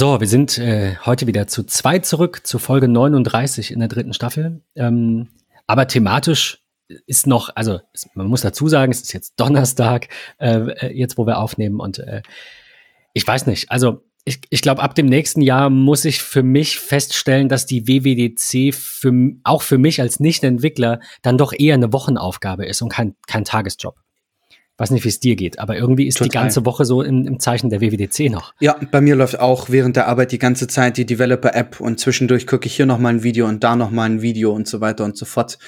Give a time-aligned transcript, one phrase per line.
[0.00, 4.12] So, wir sind äh, heute wieder zu zweit zurück, zu Folge 39 in der dritten
[4.12, 4.62] Staffel.
[4.76, 5.26] Ähm,
[5.66, 6.62] aber thematisch
[7.06, 7.80] ist noch, also
[8.14, 10.06] man muss dazu sagen, es ist jetzt Donnerstag,
[10.38, 12.22] äh, äh, jetzt wo wir aufnehmen und äh,
[13.12, 16.78] ich weiß nicht, also ich, ich glaube, ab dem nächsten Jahr muss ich für mich
[16.78, 22.66] feststellen, dass die WWDC für, auch für mich als Nicht-Entwickler dann doch eher eine Wochenaufgabe
[22.66, 23.96] ist und kein, kein Tagesjob
[24.78, 26.28] weiß nicht, wie es dir geht, aber irgendwie ist Total.
[26.28, 28.54] die ganze Woche so im, im, Zeichen der WWDC noch.
[28.60, 32.46] Ja, bei mir läuft auch während der Arbeit die ganze Zeit die Developer-App und zwischendurch
[32.46, 34.80] gucke ich hier noch mal ein Video und da noch mal ein Video und so
[34.80, 35.58] weiter und so fort.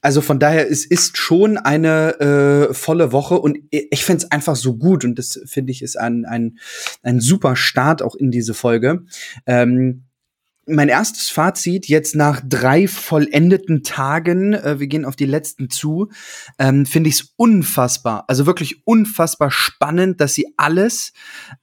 [0.00, 4.56] Also von daher, es ist schon eine äh, volle Woche und ich finde es einfach
[4.56, 6.58] so gut und das finde ich ist ein, ein,
[7.02, 9.04] ein super Start auch in diese Folge.
[9.46, 10.05] Ähm,
[10.66, 16.08] mein erstes Fazit jetzt nach drei vollendeten Tagen, äh, wir gehen auf die letzten zu,
[16.58, 21.12] ähm, finde ich es unfassbar, also wirklich unfassbar spannend, dass sie alles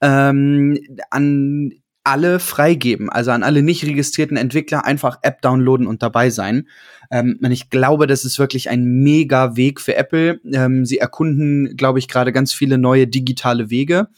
[0.00, 0.78] ähm,
[1.10, 1.72] an
[2.06, 6.68] alle freigeben, also an alle nicht registrierten Entwickler einfach App downloaden und dabei sein.
[7.10, 10.38] Ähm, und ich glaube, das ist wirklich ein mega Weg für Apple.
[10.52, 14.08] Ähm, sie erkunden, glaube ich, gerade ganz viele neue digitale Wege,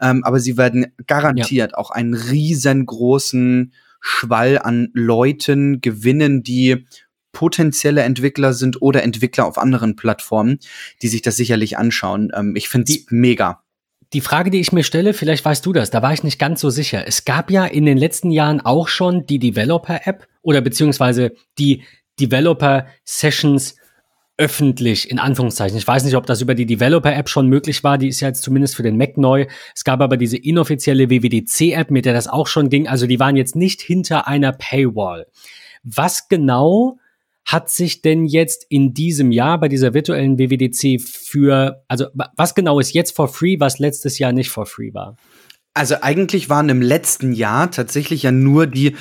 [0.00, 1.78] ähm, aber sie werden garantiert ja.
[1.78, 3.72] auch einen riesengroßen
[4.06, 6.84] Schwall an Leuten gewinnen, die
[7.32, 10.58] potenzielle Entwickler sind oder Entwickler auf anderen Plattformen,
[11.00, 12.30] die sich das sicherlich anschauen.
[12.34, 13.64] Ähm, ich finde es mega.
[14.12, 16.60] Die Frage, die ich mir stelle, vielleicht weißt du das, da war ich nicht ganz
[16.60, 17.04] so sicher.
[17.06, 21.82] Es gab ja in den letzten Jahren auch schon die Developer-App oder beziehungsweise die
[22.20, 23.76] Developer-Sessions
[24.36, 25.78] öffentlich, in Anführungszeichen.
[25.78, 27.98] Ich weiß nicht, ob das über die Developer-App schon möglich war.
[27.98, 29.46] Die ist ja jetzt zumindest für den Mac neu.
[29.74, 32.88] Es gab aber diese inoffizielle WWDC-App, mit der das auch schon ging.
[32.88, 35.26] Also die waren jetzt nicht hinter einer Paywall.
[35.84, 36.98] Was genau
[37.44, 42.80] hat sich denn jetzt in diesem Jahr bei dieser virtuellen WWDC für, also was genau
[42.80, 45.16] ist jetzt for free, was letztes Jahr nicht for free war?
[45.74, 48.96] Also eigentlich waren im letzten Jahr tatsächlich ja nur die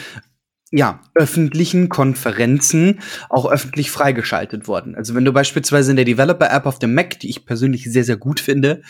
[0.76, 4.96] ja, öffentlichen Konferenzen auch öffentlich freigeschaltet worden.
[4.96, 8.18] Also wenn du beispielsweise in der Developer-App auf dem Mac, die ich persönlich sehr, sehr
[8.18, 8.82] gut finde,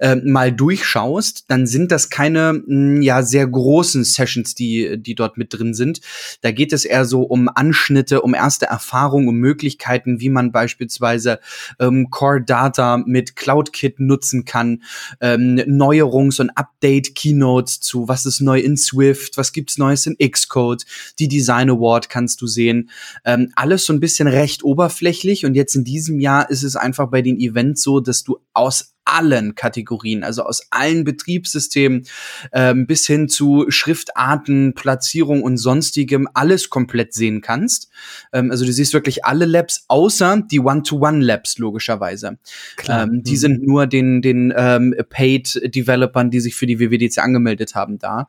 [0.00, 5.14] äh, mal durchschaust, dann sind das keine mh, hm, ja sehr großen Sessions, die, die
[5.14, 6.02] dort mit drin sind.
[6.42, 11.40] Da geht es eher so um Anschnitte, um erste Erfahrungen, um Möglichkeiten, wie man beispielsweise
[11.78, 14.82] ähm, Core Data mit CloudKit nutzen kann,
[15.22, 20.84] ähm, Neuerungs- und Update-Keynotes zu, was ist neu in Swift, was gibt's Neues in Xcode,
[21.18, 22.90] die Design Award kannst du sehen.
[23.24, 27.08] Ähm, alles so ein bisschen recht oberflächlich und jetzt in diesem Jahr ist es einfach
[27.10, 32.06] bei den Events so, dass du aus allen Kategorien, also aus allen Betriebssystemen
[32.52, 37.90] ähm, bis hin zu Schriftarten, Platzierung und sonstigem alles komplett sehen kannst.
[38.32, 42.38] Ähm, also du siehst wirklich alle Labs, außer die One-to-One-Labs logischerweise.
[42.88, 43.36] Ähm, die mhm.
[43.36, 48.28] sind nur den, den ähm, Paid-Developern, die sich für die WWDC angemeldet haben, da.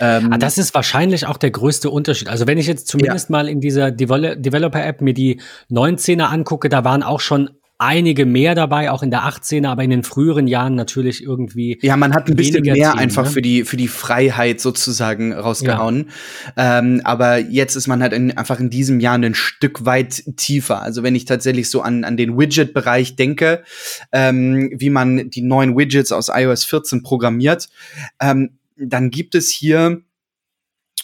[0.00, 2.28] Ähm, ah, das ist wahrscheinlich auch der größte Unterschied.
[2.28, 3.32] Also wenn ich jetzt zumindest ja.
[3.32, 5.40] mal in dieser Developer-App mir die
[5.70, 9.90] 19er angucke, da waren auch schon einige mehr dabei, auch in der 18er, aber in
[9.90, 11.78] den früheren Jahren natürlich irgendwie.
[11.80, 13.30] Ja, man hat ein bisschen mehr Team, einfach ne?
[13.30, 16.10] für die für die Freiheit sozusagen rausgehauen.
[16.56, 16.80] Ja.
[16.80, 20.82] Ähm, aber jetzt ist man halt in, einfach in diesem Jahr ein Stück weit tiefer.
[20.82, 23.62] Also wenn ich tatsächlich so an an den Widget-Bereich denke,
[24.10, 27.68] ähm, wie man die neuen Widgets aus iOS 14 programmiert,
[28.20, 30.02] ähm, dann gibt es hier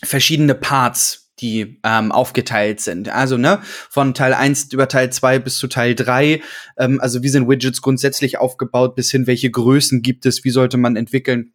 [0.03, 3.09] verschiedene Parts die ähm, aufgeteilt sind.
[3.09, 6.41] Also, ne, von Teil 1 über Teil 2 bis zu Teil 3.
[6.79, 10.77] Ähm, also, wie sind Widgets grundsätzlich aufgebaut, bis hin, welche Größen gibt es, wie sollte
[10.77, 11.53] man entwickeln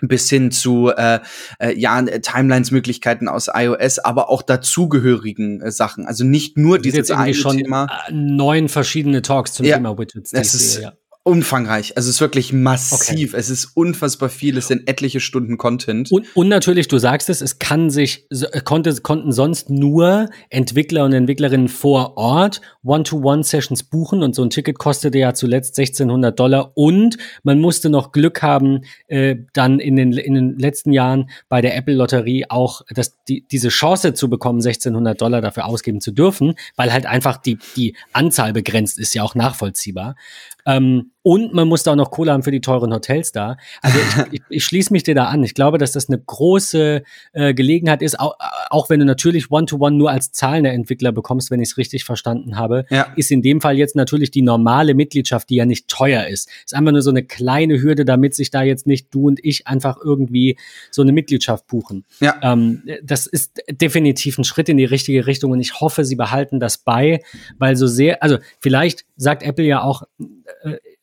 [0.00, 1.20] bis hin zu äh,
[1.60, 6.06] äh, ja Timelines-Möglichkeiten aus iOS, aber auch dazugehörigen äh, Sachen.
[6.06, 7.86] Also nicht nur dieses eine schon Thema.
[8.08, 10.32] Äh, neun verschiedene Talks zum ja, Thema Widgets.
[10.32, 10.94] Das ist, ja
[11.24, 11.96] umfangreich.
[11.96, 13.32] Also es ist wirklich massiv.
[13.32, 13.40] Okay.
[13.40, 14.58] Es ist unfassbar viel.
[14.58, 16.12] Es sind etliche Stunden Content.
[16.12, 21.04] Und, und natürlich, du sagst es, es kann sich, äh, konnte, konnten sonst nur Entwickler
[21.04, 26.72] und Entwicklerinnen vor Ort One-to-One-Sessions buchen und so ein Ticket kostete ja zuletzt 1600 Dollar
[26.76, 31.62] und man musste noch Glück haben, äh, dann in den, in den letzten Jahren bei
[31.62, 36.54] der Apple-Lotterie auch das, die, diese Chance zu bekommen, 1600 Dollar dafür ausgeben zu dürfen,
[36.76, 40.16] weil halt einfach die, die Anzahl begrenzt ist, ja auch nachvollziehbar.
[40.66, 43.56] Ähm, und man muss da auch noch Kohle haben für die teuren Hotels da.
[43.80, 45.42] Also ich, ich, ich schließe mich dir da an.
[45.42, 47.02] Ich glaube, dass das eine große
[47.32, 48.36] äh, Gelegenheit ist, auch,
[48.68, 52.04] auch wenn du natürlich One-to-One -one nur als zahlender Entwickler bekommst, wenn ich es richtig
[52.04, 53.06] verstanden habe, ja.
[53.16, 56.50] ist in dem Fall jetzt natürlich die normale Mitgliedschaft, die ja nicht teuer ist.
[56.62, 59.66] Ist einfach nur so eine kleine Hürde, damit sich da jetzt nicht du und ich
[59.66, 60.58] einfach irgendwie
[60.90, 62.04] so eine Mitgliedschaft buchen.
[62.20, 62.38] Ja.
[62.42, 66.60] Ähm, das ist definitiv ein Schritt in die richtige Richtung und ich hoffe, sie behalten
[66.60, 67.22] das bei,
[67.56, 70.24] weil so sehr, also vielleicht sagt Apple ja auch, äh,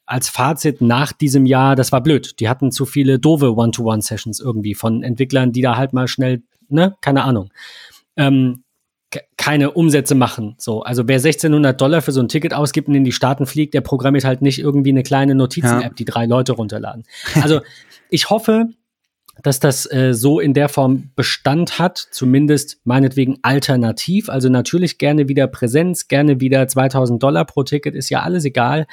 [0.05, 2.39] als Fazit nach diesem Jahr, das war blöd.
[2.39, 6.95] Die hatten zu viele doofe One-to-One-Sessions irgendwie von Entwicklern, die da halt mal schnell, ne,
[7.01, 7.49] keine Ahnung,
[8.17, 8.63] ähm,
[9.37, 10.55] keine Umsätze machen.
[10.57, 13.73] So, also wer 1600 Dollar für so ein Ticket ausgibt und in die Staaten fliegt,
[13.73, 15.89] der programmiert halt nicht irgendwie eine kleine Notizen-App, ja.
[15.89, 17.03] die drei Leute runterladen.
[17.41, 17.61] Also
[18.09, 18.67] ich hoffe,
[19.43, 24.29] dass das äh, so in der Form Bestand hat, zumindest meinetwegen alternativ.
[24.29, 28.87] Also natürlich gerne wieder Präsenz, gerne wieder 2000 Dollar pro Ticket, ist ja alles egal.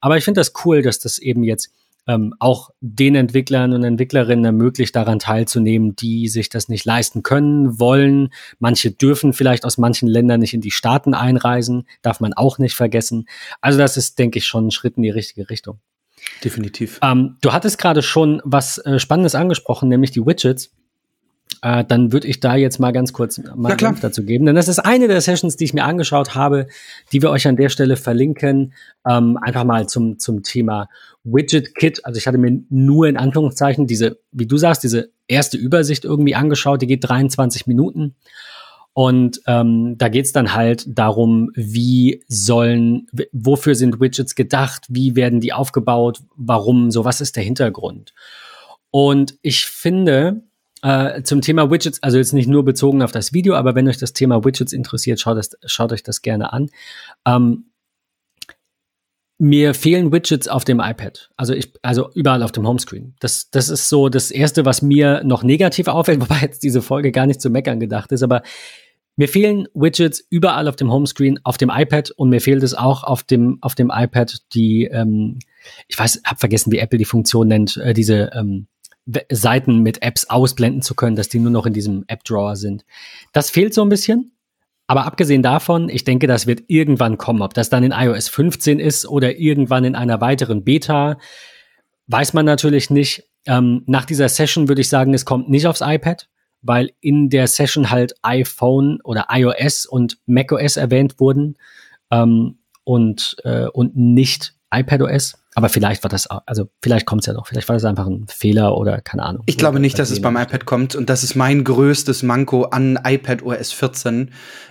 [0.00, 1.70] Aber ich finde das cool, dass das eben jetzt
[2.06, 7.78] ähm, auch den Entwicklern und Entwicklerinnen ermöglicht, daran teilzunehmen, die sich das nicht leisten können,
[7.78, 8.30] wollen.
[8.58, 12.74] Manche dürfen vielleicht aus manchen Ländern nicht in die Staaten einreisen, darf man auch nicht
[12.74, 13.26] vergessen.
[13.60, 15.78] Also das ist, denke ich, schon ein Schritt in die richtige Richtung.
[16.44, 16.98] Definitiv.
[17.02, 20.70] Ähm, du hattest gerade schon was äh, Spannendes angesprochen, nämlich die Widgets.
[21.62, 24.46] Äh, dann würde ich da jetzt mal ganz kurz mal dazu geben.
[24.46, 26.68] Denn das ist eine der Sessions, die ich mir angeschaut habe,
[27.12, 28.72] die wir euch an der Stelle verlinken.
[29.06, 30.88] Ähm, einfach mal zum, zum Thema
[31.24, 32.04] Widget Kit.
[32.06, 36.34] Also ich hatte mir nur in Anführungszeichen diese, wie du sagst, diese erste Übersicht irgendwie
[36.34, 36.80] angeschaut.
[36.80, 38.14] Die geht 23 Minuten.
[38.92, 45.40] Und ähm, da geht's dann halt darum, wie sollen, wofür sind Widgets gedacht, wie werden
[45.40, 48.12] die aufgebaut, warum, so was ist der Hintergrund.
[48.90, 50.42] Und ich finde,
[50.82, 53.98] äh, zum Thema Widgets, also jetzt nicht nur bezogen auf das Video, aber wenn euch
[53.98, 56.70] das Thema Widgets interessiert, schaut, das, schaut euch das gerne an.
[57.26, 57.69] Ähm,
[59.40, 61.30] mir fehlen Widgets auf dem iPad.
[61.36, 63.14] Also ich, also überall auf dem Homescreen.
[63.20, 67.10] Das, das ist so das erste, was mir noch negativ auffällt, wobei jetzt diese Folge
[67.10, 68.42] gar nicht zu meckern gedacht ist, aber
[69.16, 73.02] mir fehlen Widgets überall auf dem Homescreen, auf dem iPad und mir fehlt es auch
[73.02, 75.38] auf dem, auf dem iPad die, ähm,
[75.88, 78.66] ich weiß, hab vergessen, wie Apple die Funktion nennt, äh, diese ähm,
[79.30, 82.84] Seiten mit Apps ausblenden zu können, dass die nur noch in diesem App-Drawer sind.
[83.32, 84.32] Das fehlt so ein bisschen.
[84.90, 87.42] Aber abgesehen davon, ich denke, das wird irgendwann kommen.
[87.42, 91.16] Ob das dann in iOS 15 ist oder irgendwann in einer weiteren Beta,
[92.08, 93.22] weiß man natürlich nicht.
[93.46, 96.28] Ähm, nach dieser Session würde ich sagen, es kommt nicht aufs iPad,
[96.60, 101.56] weil in der Session halt iPhone oder iOS und macOS erwähnt wurden
[102.10, 105.38] ähm, und, äh, und nicht iPadOS.
[105.56, 108.26] Aber vielleicht war das, also vielleicht kommt es ja noch, vielleicht war das einfach ein
[108.28, 109.42] Fehler oder keine Ahnung.
[109.46, 113.00] Ich glaube nicht, dass es beim iPad kommt und das ist mein größtes Manko an
[113.04, 114.30] iPad OS 14.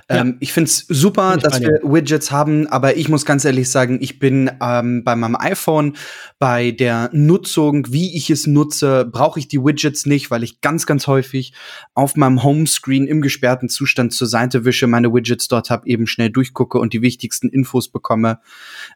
[0.09, 0.21] Ja.
[0.21, 3.69] Ähm, ich finde es super, find dass wir Widgets haben, aber ich muss ganz ehrlich
[3.69, 5.97] sagen, ich bin ähm, bei meinem iPhone
[6.39, 10.85] bei der Nutzung, wie ich es nutze, brauche ich die Widgets nicht, weil ich ganz,
[10.85, 11.53] ganz häufig
[11.93, 16.29] auf meinem Homescreen im gesperrten Zustand zur Seite wische, meine Widgets dort habe, eben schnell
[16.29, 18.39] durchgucke und die wichtigsten Infos bekomme.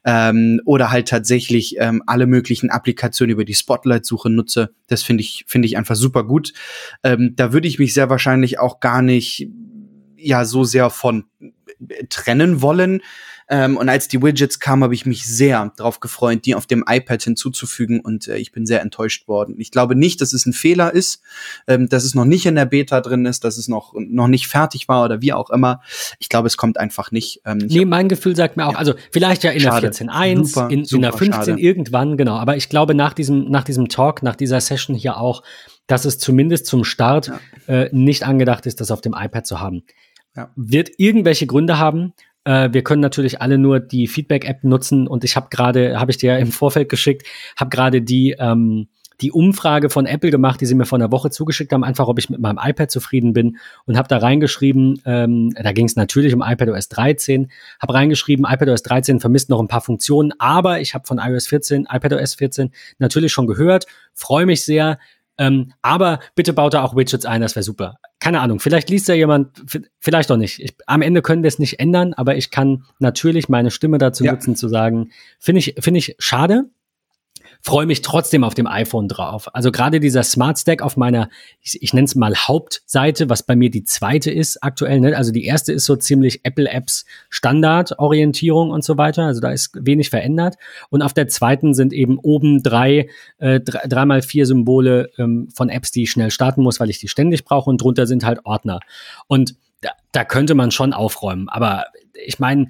[0.06, 4.74] Ähm, oder halt tatsächlich ähm, alle möglichen Applikationen über die Spotlight-Suche nutze.
[4.88, 6.54] Das finde ich, finde ich einfach super gut.
[7.04, 9.50] Ähm, da würde ich mich sehr wahrscheinlich auch gar nicht
[10.18, 11.25] ja so sehr von
[12.09, 13.01] trennen wollen.
[13.50, 16.83] Ähm, und als die Widgets kamen, habe ich mich sehr darauf gefreut, die auf dem
[16.88, 19.56] iPad hinzuzufügen und äh, ich bin sehr enttäuscht worden.
[19.59, 21.21] Ich glaube nicht, dass es ein Fehler ist,
[21.68, 24.47] ähm, dass es noch nicht in der Beta drin ist, dass es noch, noch nicht
[24.47, 25.81] fertig war oder wie auch immer.
[26.19, 27.41] Ich glaube, es kommt einfach nicht.
[27.45, 28.79] Ähm, nee, mein Gefühl sagt mir auch, ja.
[28.79, 29.89] also vielleicht ja in schade.
[29.89, 31.59] der 14.1, in, in der 15 schade.
[31.59, 32.38] irgendwann, genau.
[32.38, 35.44] Aber ich glaube, nach diesem, nach diesem Talk, nach dieser Session hier auch,
[35.88, 37.27] dass es zumindest zum Start
[37.68, 37.81] ja.
[37.83, 39.83] äh, nicht angedacht ist, das auf dem iPad zu haben.
[40.35, 40.51] Ja.
[40.56, 42.13] Wird irgendwelche Gründe haben.
[42.44, 45.07] Äh, wir können natürlich alle nur die Feedback-App nutzen.
[45.07, 48.88] Und ich habe gerade, habe ich dir im Vorfeld geschickt, habe gerade die ähm,
[49.21, 52.19] die Umfrage von Apple gemacht, die sie mir vor einer Woche zugeschickt haben, einfach ob
[52.19, 53.58] ich mit meinem iPad zufrieden bin.
[53.86, 58.84] Und habe da reingeschrieben, ähm, da ging es natürlich um iPadOS 13, habe reingeschrieben, iPadOS
[58.84, 63.31] 13 vermisst noch ein paar Funktionen, aber ich habe von iOS 14, iPadOS 14 natürlich
[63.31, 65.00] schon gehört, freue mich sehr,
[65.38, 67.96] ähm, aber bitte baut da auch Widgets ein, das wäre super.
[68.20, 69.63] Keine Ahnung, vielleicht liest ja jemand,
[70.00, 70.60] vielleicht auch nicht.
[70.62, 74.24] Ich, am Ende können wir es nicht ändern, aber ich kann natürlich meine Stimme dazu
[74.24, 74.34] ja.
[74.34, 76.66] nutzen, zu sagen, finde ich, finde ich schade,
[77.65, 79.48] freue mich trotzdem auf dem iPhone drauf.
[79.55, 81.29] Also gerade dieser Smart Stack auf meiner,
[81.62, 85.00] ich, ich nenne es mal Hauptseite, was bei mir die zweite ist aktuell.
[85.00, 85.15] Ne?
[85.15, 89.24] Also die erste ist so ziemlich Apple Apps Standardorientierung und so weiter.
[89.24, 90.55] Also da ist wenig verändert.
[90.89, 95.70] Und auf der zweiten sind eben oben drei, äh, drei, dreimal vier Symbole ähm, von
[95.70, 97.70] Apps, die ich schnell starten muss, weil ich die ständig brauche.
[97.70, 98.82] Und drunter sind halt Ordner.
[99.27, 101.48] Und da, da könnte man schon aufräumen.
[101.48, 101.86] Aber
[102.25, 102.67] ich meine,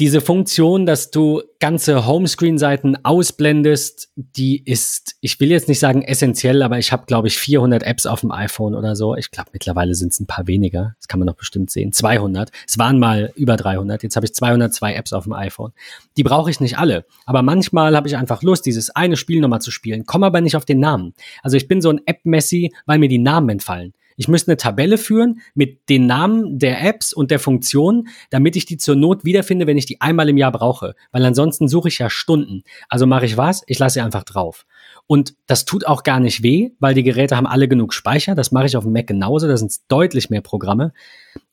[0.00, 6.62] diese Funktion, dass du ganze Homescreen-Seiten ausblendest, die ist, ich will jetzt nicht sagen essentiell,
[6.62, 9.14] aber ich habe, glaube ich, 400 Apps auf dem iPhone oder so.
[9.14, 10.94] Ich glaube, mittlerweile sind es ein paar weniger.
[10.98, 11.92] Das kann man doch bestimmt sehen.
[11.92, 12.50] 200.
[12.66, 14.02] Es waren mal über 300.
[14.02, 15.72] Jetzt habe ich 202 Apps auf dem iPhone.
[16.16, 17.04] Die brauche ich nicht alle.
[17.26, 20.56] Aber manchmal habe ich einfach Lust, dieses eine Spiel nochmal zu spielen, komme aber nicht
[20.56, 21.12] auf den Namen.
[21.42, 23.92] Also ich bin so ein App-Messi, weil mir die Namen entfallen.
[24.20, 28.66] Ich müsste eine Tabelle führen mit den Namen der Apps und der Funktionen, damit ich
[28.66, 30.94] die zur Not wiederfinde, wenn ich die einmal im Jahr brauche.
[31.10, 32.62] Weil ansonsten suche ich ja Stunden.
[32.90, 33.62] Also mache ich was?
[33.66, 34.66] Ich lasse sie einfach drauf.
[35.06, 38.34] Und das tut auch gar nicht weh, weil die Geräte haben alle genug Speicher.
[38.34, 39.48] Das mache ich auf dem Mac genauso.
[39.48, 40.92] Da sind deutlich mehr Programme.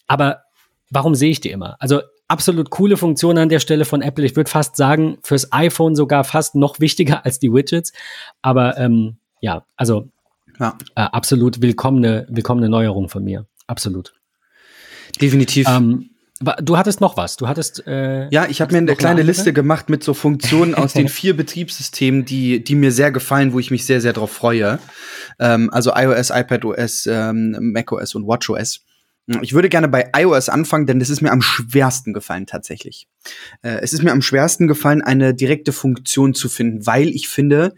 [0.05, 0.41] Aber
[0.89, 1.77] warum sehe ich die immer?
[1.79, 4.25] Also absolut coole Funktion an der Stelle von Apple.
[4.25, 7.93] Ich würde fast sagen, fürs iPhone sogar fast noch wichtiger als die Widgets.
[8.41, 10.09] Aber ähm, ja, also
[10.59, 10.77] ja.
[10.95, 13.45] Äh, absolut willkommene, willkommene Neuerung von mir.
[13.67, 14.13] Absolut.
[15.21, 15.67] Definitiv.
[15.67, 16.09] Ähm,
[16.39, 17.35] Du hattest noch was.
[17.35, 17.87] Du hattest.
[17.87, 21.09] Äh, ja, ich habe mir eine kleine eine Liste gemacht mit so Funktionen aus den
[21.09, 24.77] vier Betriebssystemen, die, die mir sehr gefallen, wo ich mich sehr, sehr drauf freue.
[25.39, 28.81] Ähm, also iOS, iPadOS, ähm, macOS und WatchOS.
[29.41, 33.07] Ich würde gerne bei iOS anfangen, denn das ist mir am schwersten gefallen tatsächlich.
[33.63, 37.73] Äh, es ist mir am schwersten gefallen, eine direkte Funktion zu finden, weil ich finde,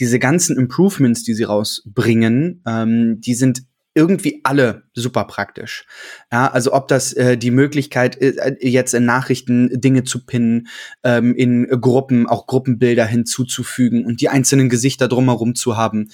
[0.00, 3.62] diese ganzen Improvements, die sie rausbringen, ähm, die sind
[3.98, 5.84] irgendwie alle super praktisch.
[6.30, 10.68] Ja, also ob das äh, die Möglichkeit ist, äh, jetzt in Nachrichten Dinge zu pinnen,
[11.02, 16.10] ähm, in Gruppen auch Gruppenbilder hinzuzufügen und die einzelnen Gesichter drumherum zu haben,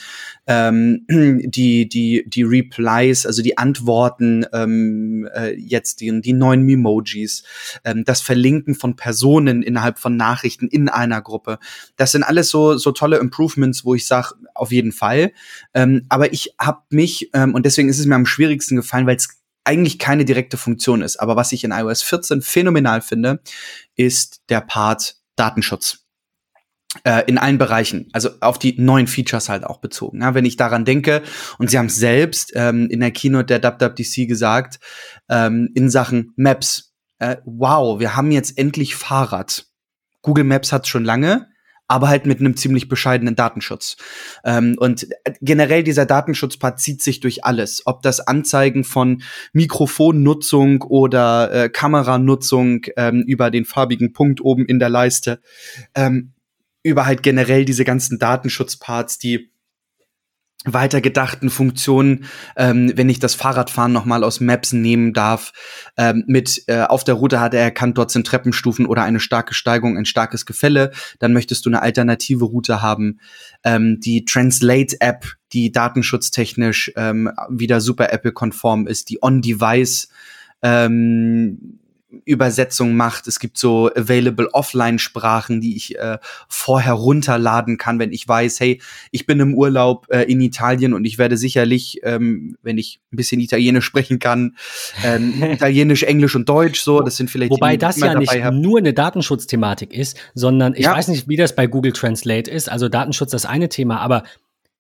[0.47, 7.45] ähm, die die die Replies, also die Antworten, ähm, äh, jetzt die, die neuen Memojis,
[7.85, 11.59] ähm, das Verlinken von Personen innerhalb von Nachrichten in einer Gruppe.
[11.97, 15.33] Das sind alles so so tolle Improvements, wo ich sage, auf jeden Fall.
[15.75, 19.17] Ähm, aber ich habe mich ähm, und deswegen ist es mir am schwierigsten gefallen, weil
[19.17, 19.29] es
[19.65, 21.17] eigentlich keine direkte Funktion ist.
[21.17, 23.41] Aber was ich in iOS 14 phänomenal finde,
[23.97, 26.05] ist der Part Datenschutz.
[27.03, 30.21] Äh, in allen Bereichen, also auf die neuen Features halt auch bezogen.
[30.21, 31.23] Ja, wenn ich daran denke,
[31.59, 34.79] und sie haben selbst ähm, in der Keynote der WWDC gesagt,
[35.29, 39.67] ähm, in Sachen Maps, äh, wow, wir haben jetzt endlich Fahrrad.
[40.23, 41.49] Google Maps hat schon lange,
[41.89, 43.97] aber halt mit einem ziemlich bescheidenen Datenschutz.
[44.45, 45.07] Ähm, und
[45.41, 49.23] generell dieser Datenschutzpart zieht sich durch alles, ob das Anzeigen von
[49.53, 55.41] Mikrofonnutzung oder äh, Kameranutzung ähm, über den farbigen Punkt oben in der Leiste,
[55.95, 56.33] ähm,
[56.83, 59.54] über halt generell diese ganzen Datenschutzparts, die
[60.65, 62.25] weitergedachten Funktionen,
[62.57, 65.53] ähm, wenn ich das Fahrradfahren nochmal aus Maps nehmen darf.
[65.97, 69.55] Ähm, mit äh, auf der Route hat er erkannt, dort sind Treppenstufen oder eine starke
[69.55, 70.91] Steigung, ein starkes Gefälle.
[71.19, 73.21] Dann möchtest du eine alternative Route haben.
[73.63, 80.09] Ähm, die Translate-App, die datenschutztechnisch ähm, wieder super Apple-konform ist, die On-Device
[80.63, 81.79] ähm,
[82.25, 83.27] Übersetzung macht.
[83.27, 86.19] Es gibt so available Offline-Sprachen, die ich äh,
[86.49, 88.81] vorher runterladen kann, wenn ich weiß, hey,
[89.11, 93.17] ich bin im Urlaub äh, in Italien und ich werde sicherlich, ähm, wenn ich ein
[93.17, 94.57] bisschen Italienisch sprechen kann,
[95.05, 98.55] ähm, Italienisch, Englisch und Deutsch so, das sind vielleicht Wobei das ja nicht hab.
[98.55, 100.93] nur eine Datenschutzthematik ist, sondern ich ja.
[100.97, 102.71] weiß nicht, wie das bei Google Translate ist.
[102.71, 104.25] Also Datenschutz das eine Thema, aber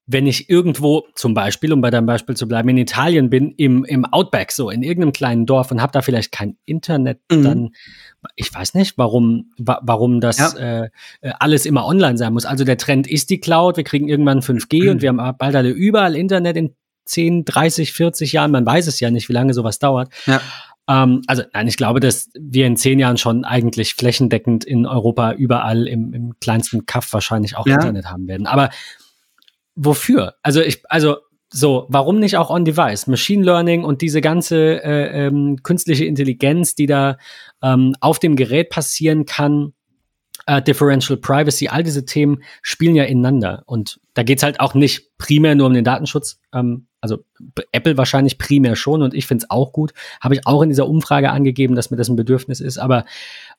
[0.06, 3.84] wenn ich irgendwo zum Beispiel, um bei deinem Beispiel zu bleiben, in Italien bin, im,
[3.84, 7.42] im Outback, so in irgendeinem kleinen Dorf und habe da vielleicht kein Internet, mhm.
[7.42, 7.70] dann,
[8.36, 10.82] ich weiß nicht, warum, wa warum das ja.
[10.82, 10.90] äh,
[11.22, 12.44] äh alles immer online sein muss.
[12.44, 14.88] Also der Trend ist die Cloud, wir kriegen irgendwann 5G mhm.
[14.90, 16.74] und wir haben bald alle überall Internet in
[17.06, 20.12] 10, 30, 40 Jahren, man weiß es ja nicht, wie lange sowas dauert.
[20.26, 20.40] Ja.
[20.88, 25.32] Ähm, also nein, ich glaube, dass wir in zehn Jahren schon eigentlich flächendeckend in Europa
[25.32, 27.76] überall im, im kleinsten Kaff wahrscheinlich auch ja.
[27.76, 28.46] Internet haben werden.
[28.46, 28.70] Aber
[29.74, 30.34] wofür?
[30.42, 31.16] Also ich, also
[31.50, 33.06] so, warum nicht auch on-device?
[33.06, 37.16] Machine Learning und diese ganze äh, ähm, künstliche Intelligenz, die da
[37.62, 39.72] ähm, auf dem Gerät passieren kann,
[40.46, 43.62] äh, Differential Privacy, all diese Themen spielen ja ineinander.
[43.66, 46.40] Und da geht's halt auch nicht primär nur um den Datenschutz.
[46.52, 47.24] Ähm, also
[47.70, 49.92] Apple wahrscheinlich primär schon und ich finde es auch gut.
[50.20, 52.78] Habe ich auch in dieser Umfrage angegeben, dass mir das ein Bedürfnis ist.
[52.78, 53.04] Aber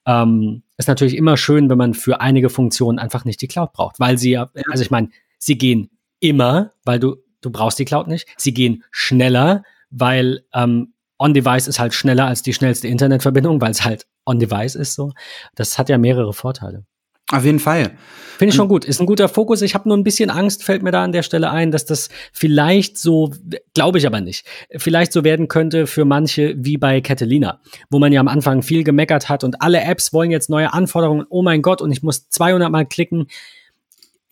[0.06, 4.00] ähm, ist natürlich immer schön, wenn man für einige Funktionen einfach nicht die Cloud braucht,
[4.00, 5.90] weil sie ja, also ich meine, sie gehen
[6.30, 8.28] immer, weil du, du brauchst die Cloud nicht.
[8.38, 13.86] Sie gehen schneller, weil ähm, On-Device ist halt schneller als die schnellste Internetverbindung, weil es
[13.86, 15.14] halt On-Device ist so.
[15.56, 16.86] Das hat ja mehrere Vorteile.
[17.32, 17.92] Auf jeden Fall.
[18.38, 18.86] Finde ich schon gut.
[18.86, 19.64] Ist ein guter Fokus.
[19.64, 22.10] Ich habe nur ein bisschen Angst, fällt mir da an der Stelle ein, dass das
[22.32, 23.32] vielleicht so,
[23.74, 28.14] glaube ich aber nicht, vielleicht so werden könnte für manche wie bei Catalina, wo man
[28.14, 31.26] ja am Anfang viel gemeckert hat und alle Apps wollen jetzt neue Anforderungen.
[31.30, 33.26] Oh mein Gott, und ich muss 200 Mal klicken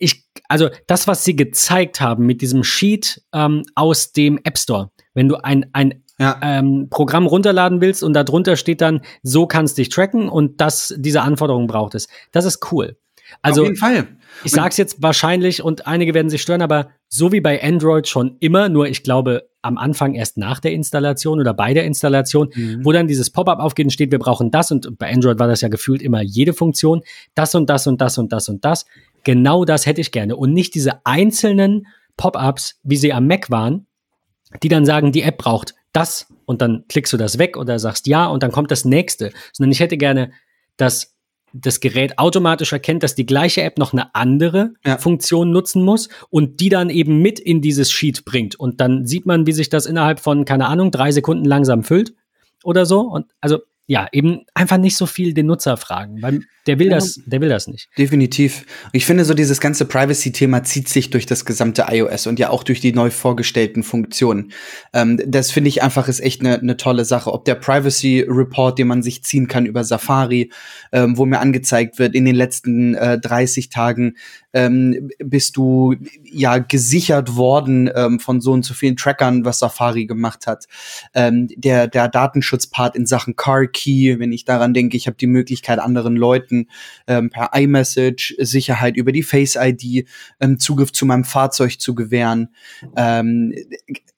[0.04, 4.90] ich, also das, was sie gezeigt haben mit diesem Sheet ähm, aus dem App Store,
[5.14, 6.38] wenn du ein, ein ja.
[6.42, 10.94] ähm, Programm runterladen willst und da drunter steht dann, so kannst dich tracken und das,
[10.96, 12.08] diese Anforderungen braucht es.
[12.32, 12.96] Das ist cool.
[13.42, 14.06] Also, Auf jeden Fall.
[14.44, 18.36] Ich sag's jetzt wahrscheinlich und einige werden sich stören, aber so wie bei Android schon
[18.40, 22.84] immer, nur ich glaube am Anfang erst nach der Installation oder bei der Installation, mhm.
[22.84, 25.62] wo dann dieses Pop-up aufgeht und steht, wir brauchen das und bei Android war das
[25.62, 27.02] ja gefühlt immer jede Funktion,
[27.34, 28.84] das und das und das und das und das.
[29.24, 33.86] Genau das hätte ich gerne und nicht diese einzelnen Pop-ups, wie sie am Mac waren,
[34.62, 38.06] die dann sagen, die App braucht das und dann klickst du das weg oder sagst
[38.06, 40.32] ja und dann kommt das nächste, sondern ich hätte gerne,
[40.76, 41.14] dass
[41.54, 44.98] das Gerät automatisch erkennt, dass die gleiche App noch eine andere ja.
[44.98, 48.56] Funktion nutzen muss und die dann eben mit in dieses Sheet bringt.
[48.56, 52.12] Und dann sieht man, wie sich das innerhalb von, keine Ahnung, drei Sekunden langsam füllt
[52.64, 53.02] oder so.
[53.02, 57.20] Und also ja, eben einfach nicht so viel den Nutzer fragen, weil der will das,
[57.26, 57.90] der will das nicht.
[57.98, 58.64] Definitiv.
[58.92, 62.62] Ich finde so dieses ganze Privacy-Thema zieht sich durch das gesamte iOS und ja auch
[62.62, 64.52] durch die neu vorgestellten Funktionen.
[64.94, 67.30] Ähm, das finde ich einfach ist echt eine ne tolle Sache.
[67.30, 70.50] Ob der Privacy Report, den man sich ziehen kann über Safari,
[70.92, 74.14] ähm, wo mir angezeigt wird, in den letzten äh, 30 Tagen
[74.54, 80.06] ähm, bist du ja gesichert worden ähm, von so und so vielen Trackern, was Safari
[80.06, 80.66] gemacht hat.
[81.12, 85.26] Ähm, der, der Datenschutzpart in Sachen Car Key, wenn ich daran denke, ich habe die
[85.26, 86.68] Möglichkeit, anderen Leuten
[87.06, 90.06] ähm, per iMessage Sicherheit über die Face ID
[90.40, 92.54] ähm, Zugriff zu meinem Fahrzeug zu gewähren.
[92.96, 93.52] Ähm,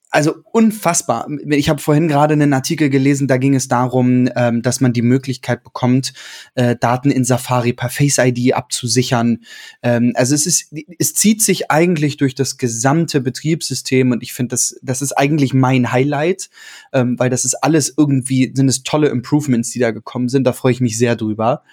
[0.09, 1.27] also unfassbar.
[1.49, 5.01] Ich habe vorhin gerade einen Artikel gelesen, da ging es darum, ähm, dass man die
[5.01, 6.13] Möglichkeit bekommt,
[6.55, 9.39] äh, Daten in Safari per Face ID abzusichern.
[9.83, 14.51] Ähm, also es ist, es zieht sich eigentlich durch das gesamte Betriebssystem und ich finde,
[14.51, 16.49] das, das ist eigentlich mein Highlight,
[16.93, 20.45] ähm, weil das ist alles irgendwie, sind es tolle Improvements, die da gekommen sind.
[20.45, 21.63] Da freue ich mich sehr drüber.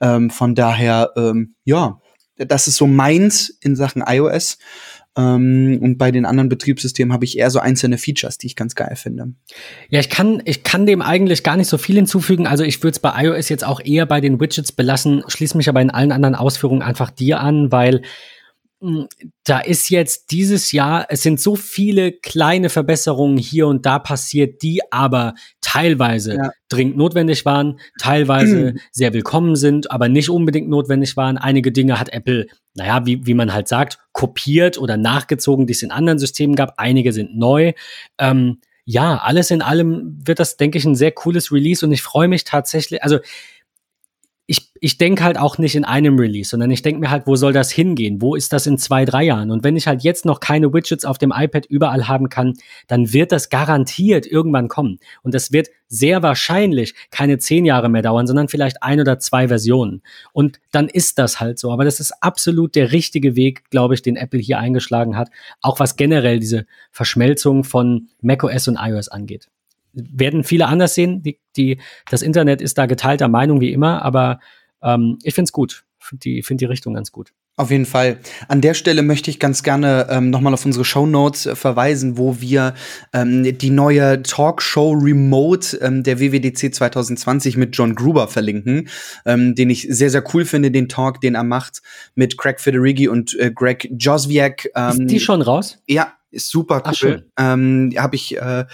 [0.00, 2.00] Ähm, von daher, ähm, ja,
[2.36, 4.58] das ist so meins in Sachen iOS.
[5.16, 8.74] Ähm, und bei den anderen Betriebssystemen habe ich eher so einzelne Features, die ich ganz
[8.74, 9.32] geil finde.
[9.88, 12.46] Ja, ich kann, ich kann dem eigentlich gar nicht so viel hinzufügen.
[12.46, 15.68] Also ich würde es bei iOS jetzt auch eher bei den Widgets belassen, schließe mich
[15.68, 18.02] aber in allen anderen Ausführungen einfach dir an, weil
[19.44, 24.62] da ist jetzt dieses Jahr, es sind so viele kleine Verbesserungen hier und da passiert,
[24.62, 26.50] die aber teilweise ja.
[26.70, 31.36] dringend notwendig waren, teilweise sehr willkommen sind, aber nicht unbedingt notwendig waren.
[31.36, 35.82] Einige Dinge hat Apple, naja, wie, wie man halt sagt, kopiert oder nachgezogen, die es
[35.82, 36.74] in anderen Systemen gab.
[36.78, 37.72] Einige sind neu.
[38.18, 42.02] Ähm, ja, alles in allem wird das, denke ich, ein sehr cooles Release und ich
[42.02, 43.18] freue mich tatsächlich, also
[44.80, 47.52] ich, denke halt auch nicht in einem Release, sondern ich denke mir halt, wo soll
[47.52, 48.20] das hingehen?
[48.20, 49.50] Wo ist das in zwei, drei Jahren?
[49.50, 52.54] Und wenn ich halt jetzt noch keine Widgets auf dem iPad überall haben kann,
[52.88, 54.98] dann wird das garantiert irgendwann kommen.
[55.22, 59.48] Und das wird sehr wahrscheinlich keine zehn Jahre mehr dauern, sondern vielleicht ein oder zwei
[59.48, 60.02] Versionen.
[60.32, 61.72] Und dann ist das halt so.
[61.72, 65.30] Aber das ist absolut der richtige Weg, glaube ich, den Apple hier eingeschlagen hat.
[65.60, 69.48] Auch was generell diese Verschmelzung von macOS und iOS angeht
[69.92, 71.22] werden viele anders sehen.
[71.22, 71.78] Die, die,
[72.10, 74.38] das Internet ist da geteilter Meinung wie immer, aber
[74.82, 75.84] ähm, ich finde es gut.
[75.98, 77.32] Finde die, find die Richtung ganz gut.
[77.60, 78.20] Auf jeden Fall.
[78.48, 82.16] An der Stelle möchte ich ganz gerne ähm, nochmal auf unsere Show Notes äh, verweisen,
[82.16, 82.74] wo wir
[83.12, 88.88] ähm, die neue Talkshow Remote ähm, der WWDC 2020 mit John Gruber verlinken,
[89.26, 91.82] ähm, den ich sehr, sehr cool finde, den Talk, den er macht
[92.14, 94.70] mit Craig Federighi und äh, Greg Joswiak.
[94.74, 95.82] Ähm, ist die schon raus?
[95.86, 97.26] Ja, ist super cool.
[97.38, 98.66] Ähm, Habe ich äh,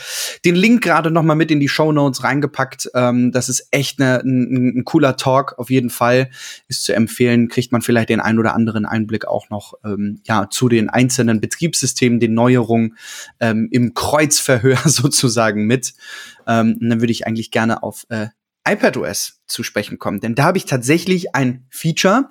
[0.44, 2.90] den Link gerade noch mal mit in die Show Notes reingepackt.
[2.94, 6.30] Ähm, das ist echt ne, ein, ein cooler Talk auf jeden Fall.
[6.68, 7.48] Ist zu empfehlen.
[7.48, 11.40] Kriegt man vielleicht den ein oder anderen Einblick auch noch ähm, ja zu den einzelnen
[11.40, 12.96] Betriebssystemen, den Neuerungen
[13.40, 15.94] ähm, im Kreuzverhör sozusagen mit.
[16.46, 18.28] Ähm, und dann würde ich eigentlich gerne auf äh,
[18.66, 20.20] iPadOS zu sprechen kommen.
[20.20, 22.28] Denn da habe ich tatsächlich ein Feature,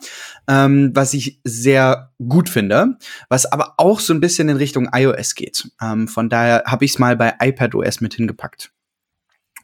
[0.47, 2.97] ähm, was ich sehr gut finde,
[3.29, 5.71] was aber auch so ein bisschen in Richtung iOS geht.
[5.81, 8.74] Ähm, von daher habe ich es mal bei iPadOS mit hingepackt.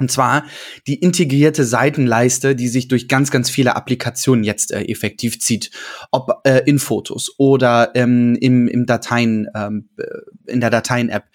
[0.01, 0.45] Und zwar
[0.87, 5.69] die integrierte Seitenleiste, die sich durch ganz, ganz viele Applikationen jetzt äh, effektiv zieht.
[6.09, 11.25] Ob äh, in Fotos oder ähm, im, im Dateien, ähm, äh, in der Dateien-App.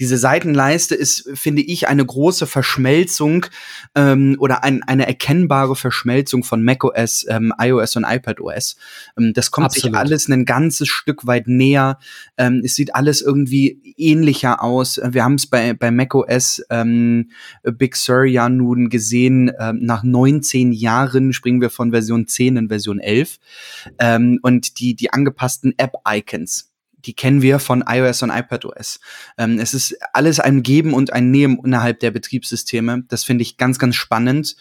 [0.00, 3.46] Diese Seitenleiste ist, finde ich, eine große Verschmelzung
[3.94, 8.76] ähm, oder ein, eine erkennbare Verschmelzung von macOS, ähm, iOS und iPadOS.
[9.16, 9.92] Ähm, das kommt Absolut.
[9.92, 12.00] sich alles ein ganzes Stück weit näher.
[12.36, 15.00] Ähm, es sieht alles irgendwie ähnlicher aus.
[15.00, 17.30] Wir haben es bei, bei macOS ähm,
[17.62, 22.56] Big Sur Sur ja nun gesehen, ähm, nach 19 Jahren springen wir von Version 10
[22.56, 23.38] in Version 11.
[23.98, 26.72] Ähm, und die, die angepassten App-Icons,
[27.04, 29.00] die kennen wir von iOS und iPadOS.
[29.38, 33.04] Ähm, es ist alles ein Geben und ein Nehmen innerhalb der Betriebssysteme.
[33.08, 34.56] Das finde ich ganz, ganz spannend.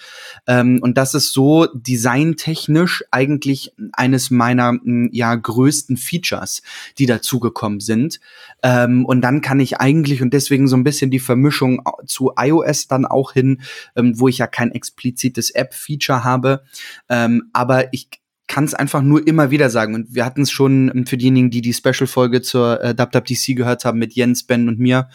[0.48, 4.74] Ähm, und das ist so designtechnisch eigentlich eines meiner
[5.12, 6.62] ja größten Features,
[6.98, 8.19] die dazugekommen sind.
[8.63, 12.88] Ähm, und dann kann ich eigentlich und deswegen so ein bisschen die Vermischung zu iOS
[12.88, 13.62] dann auch hin,
[13.95, 16.63] ähm, wo ich ja kein explizites App-Feature habe.
[17.10, 18.10] Ähm, aber ich
[18.47, 19.95] kann es einfach nur immer wieder sagen.
[19.95, 23.86] Und wir hatten es schon ähm, für diejenigen, die die Special-Folge zur äh, WWDC gehört
[23.86, 25.10] haben mit Jens, Ben und mir,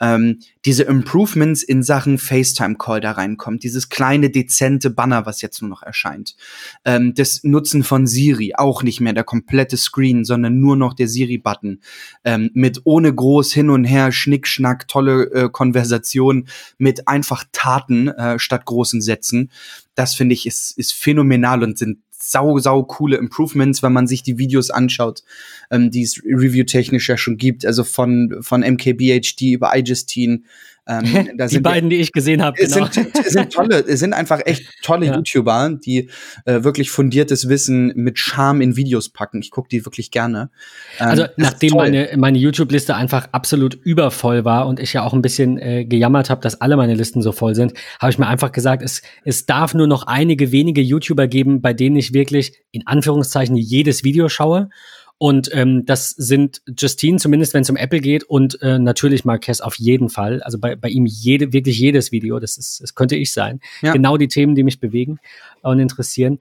[0.00, 5.70] ähm, diese Improvements in Sachen FaceTime-Call da reinkommt, dieses kleine, dezente Banner, was jetzt nur
[5.70, 6.36] noch erscheint.
[6.84, 11.08] Ähm, das Nutzen von Siri, auch nicht mehr der komplette Screen, sondern nur noch der
[11.08, 11.80] Siri-Button.
[12.24, 18.38] Ähm, mit ohne groß hin und her, Schnickschnack, tolle äh, Konversation, mit einfach Taten äh,
[18.38, 19.50] statt großen Sätzen.
[19.96, 24.22] Das finde ich ist, ist phänomenal und sind sau, sau coole Improvements, wenn man sich
[24.22, 25.22] die Videos anschaut,
[25.70, 30.42] ähm, die es review-technisch ja schon gibt, also von, von MKBHD über iJustine,
[30.88, 32.56] ähm, die beiden, die ich gesehen habe.
[32.56, 32.86] Genau.
[32.86, 35.16] Sind, sind tolle, sind einfach echt tolle ja.
[35.16, 36.08] YouTuber, die
[36.46, 39.40] äh, wirklich fundiertes Wissen mit Charme in Videos packen.
[39.40, 40.50] Ich gucke die wirklich gerne.
[40.98, 45.22] Ähm, also nachdem meine, meine YouTube-Liste einfach absolut übervoll war und ich ja auch ein
[45.22, 48.52] bisschen äh, gejammert habe, dass alle meine Listen so voll sind, habe ich mir einfach
[48.52, 52.86] gesagt, es, es darf nur noch einige wenige YouTuber geben, bei denen ich wirklich in
[52.86, 54.70] Anführungszeichen jedes Video schaue.
[55.18, 59.60] Und ähm, das sind Justine, zumindest wenn es um Apple geht, und äh, natürlich Marquez
[59.60, 60.42] auf jeden Fall.
[60.42, 63.60] Also bei, bei ihm jede, wirklich jedes Video, das ist, das könnte ich sein.
[63.82, 63.92] Ja.
[63.92, 65.18] Genau die Themen, die mich bewegen
[65.62, 66.38] und interessieren.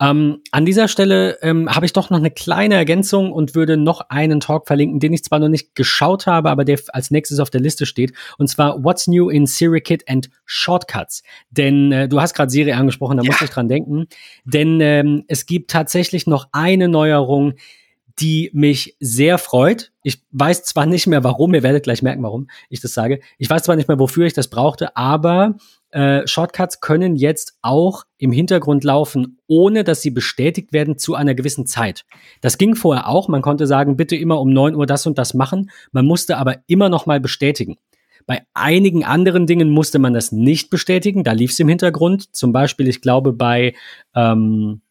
[0.00, 4.10] Ähm, an dieser Stelle ähm, habe ich doch noch eine kleine Ergänzung und würde noch
[4.10, 7.50] einen Talk verlinken, den ich zwar noch nicht geschaut habe, aber der als nächstes auf
[7.50, 8.12] der Liste steht.
[8.36, 11.24] Und zwar What's New in SiriKit and Shortcuts.
[11.50, 13.30] Denn äh, du hast gerade Siri angesprochen, da ja.
[13.30, 14.06] muss ich dran denken.
[14.44, 17.54] Denn ähm, es gibt tatsächlich noch eine Neuerung,
[18.20, 19.92] die mich sehr freut.
[20.02, 23.20] Ich weiß zwar nicht mehr warum, ihr werdet gleich merken, warum ich das sage.
[23.38, 25.56] Ich weiß zwar nicht mehr, wofür ich das brauchte, aber
[25.90, 31.34] äh, Shortcuts können jetzt auch im Hintergrund laufen, ohne dass sie bestätigt werden zu einer
[31.34, 32.04] gewissen Zeit.
[32.40, 33.28] Das ging vorher auch.
[33.28, 35.70] Man konnte sagen, bitte immer um neun Uhr das und das machen.
[35.92, 37.76] Man musste aber immer noch mal bestätigen.
[38.26, 41.24] Bei einigen anderen Dingen musste man das nicht bestätigen.
[41.24, 42.34] Da lief es im Hintergrund.
[42.36, 43.74] Zum Beispiel, ich glaube, bei
[44.14, 44.82] ähm,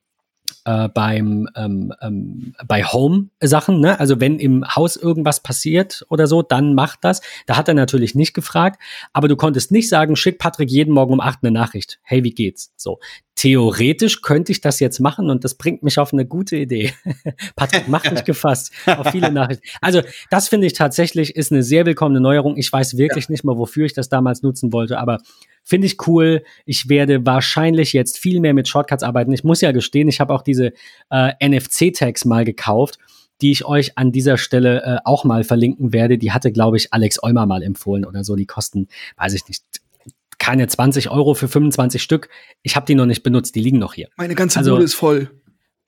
[0.66, 4.00] äh, beim ähm, ähm, bei Home-Sachen, ne?
[4.00, 7.22] Also wenn im Haus irgendwas passiert oder so, dann macht das.
[7.46, 8.82] Da hat er natürlich nicht gefragt,
[9.14, 12.00] aber du konntest nicht sagen, schick Patrick jeden Morgen um acht eine Nachricht.
[12.04, 12.74] Hey, wie geht's?
[12.76, 13.00] So
[13.38, 16.92] theoretisch könnte ich das jetzt machen und das bringt mich auf eine gute Idee.
[17.56, 19.64] Patrick, mach dich gefasst auf viele Nachrichten.
[19.80, 22.58] Also, das finde ich tatsächlich ist eine sehr willkommene Neuerung.
[22.58, 23.32] Ich weiß wirklich ja.
[23.32, 25.20] nicht mal, wofür ich das damals nutzen wollte, aber
[25.64, 26.44] finde ich cool.
[26.66, 29.32] Ich werde wahrscheinlich jetzt viel mehr mit Shortcuts arbeiten.
[29.32, 30.74] Ich muss ja gestehen, ich habe auch diese
[31.12, 32.98] äh, NFC-Tags mal gekauft
[33.42, 36.18] die ich euch an dieser Stelle äh, auch mal verlinken werde.
[36.18, 38.36] Die hatte, glaube ich, Alex Eumer mal empfohlen oder so.
[38.36, 39.64] Die kosten, weiß ich nicht,
[40.48, 42.30] keine 20 Euro für 25 Stück.
[42.64, 44.08] Ich habe die noch nicht benutzt, die liegen noch hier.
[44.16, 45.30] Meine ganze also, Bude ist voll.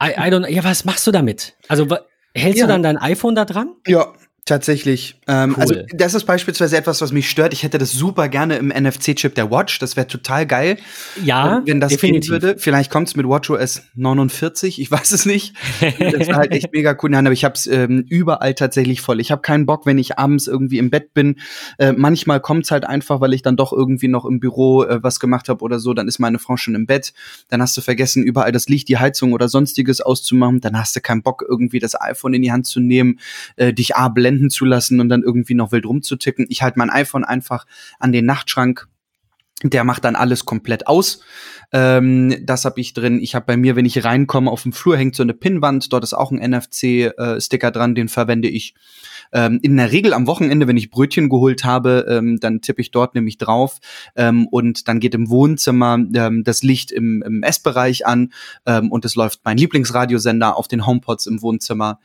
[0.04, 1.56] I, I don't, ja, was machst du damit?
[1.69, 1.88] Also
[2.34, 2.65] hältst ja.
[2.65, 3.76] du dann dein iPhone da dran?
[3.88, 4.12] Ja,
[4.45, 5.19] Tatsächlich.
[5.28, 5.82] Ähm, also cool.
[5.82, 7.54] Also das ist beispielsweise etwas, was mich stört.
[7.54, 9.80] Ich hätte das super gerne im NFC-Chip der Watch.
[9.80, 10.78] Das wäre total geil.
[11.23, 12.32] Ja, wenn das definitiv.
[12.32, 12.60] gehen würde.
[12.60, 14.82] Vielleicht kommt es mit WatchOS 49.
[14.82, 15.56] Ich weiß es nicht.
[15.82, 17.12] das wäre halt echt mega cool.
[17.12, 19.19] Nein, aber ich habe es ähm, überall tatsächlich voll.
[19.19, 21.36] Ich habe keinen Bock, wenn ich abends irgendwie im Bett bin.
[21.78, 25.04] Äh, manchmal kommt es halt einfach, weil ich dann doch irgendwie noch im Büro äh,
[25.04, 25.93] was gemacht habe oder so.
[25.93, 27.13] Dann ist meine Frau schon im Bett.
[27.49, 30.60] Dann hast du vergessen, überall das Licht, die Heizung oder sonstiges auszumachen.
[30.60, 33.19] Dann hast du keinen Bock, irgendwie das iPhone in die Hand zu nehmen,
[33.56, 36.46] äh, dich A blenden zu lassen und dann irgendwie noch wild rumzuticken.
[36.50, 37.65] Ich halte mein iPhone einfach
[38.00, 38.88] an den Nachtschrank.
[39.63, 41.22] Der macht dann alles komplett aus.
[41.74, 43.20] Ähm, das habe ich drin.
[43.20, 45.92] Ich habe bei mir, wenn ich reinkomme, auf dem Flur hängt so eine Pinnwand.
[45.92, 48.74] Dort ist auch ein NFC-Sticker äh, dran, den verwende ich.
[49.34, 52.92] Ähm, in der Regel am Wochenende, wenn ich Brötchen geholt habe, ähm, dann tippe ich
[52.92, 53.80] dort nämlich drauf
[54.15, 58.32] ähm, und dann geht im Wohnzimmer ähm, das Licht im, im Essbereich an
[58.65, 62.00] ähm, und es läuft mein Lieblingsradiosender auf den HomePods im Wohnzimmer.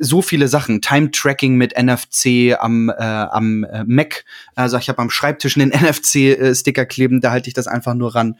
[0.00, 0.80] So viele Sachen.
[0.80, 4.24] Time-Tracking mit NFC am, äh, am äh, Mac.
[4.54, 8.36] Also ich habe am Schreibtisch einen NFC-Sticker kleben, da halte ich das einfach nur ran.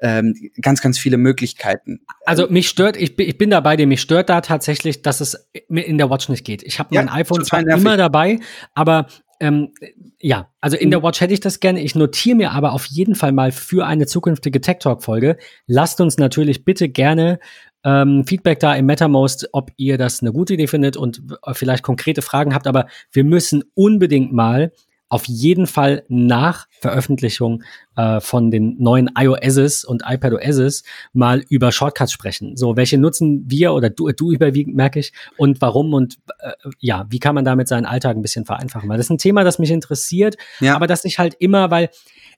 [0.00, 2.00] Ähm, ganz, ganz viele Möglichkeiten.
[2.24, 5.48] Also mich stört, ich, ich bin da bei dir, mich stört da tatsächlich, dass es
[5.68, 6.62] in der Watch nicht geht.
[6.62, 7.82] Ich habe mein ja, iPhone zwar nervig.
[7.82, 8.40] immer dabei,
[8.74, 9.06] aber
[9.38, 9.72] ähm,
[10.18, 11.82] ja, also in der Watch hätte ich das gerne.
[11.82, 15.36] Ich notiere mir aber auf jeden Fall mal für eine zukünftige Tech Talk Folge.
[15.66, 17.38] Lasst uns natürlich bitte gerne
[17.86, 21.22] ähm, Feedback da im MetaMost, ob ihr das eine gute Idee findet und
[21.52, 22.66] vielleicht konkrete Fragen habt.
[22.66, 24.72] Aber wir müssen unbedingt mal
[25.08, 27.62] auf jeden Fall nach Veröffentlichung
[27.94, 32.56] äh, von den neuen iOSs und iPadOSs mal über Shortcuts sprechen.
[32.56, 37.06] So, welche nutzen wir oder du, du überwiegend, merke ich, und warum und äh, ja,
[37.08, 38.88] wie kann man damit seinen Alltag ein bisschen vereinfachen?
[38.88, 40.74] Weil das ist ein Thema, das mich interessiert, ja.
[40.74, 41.90] aber das ich halt immer, weil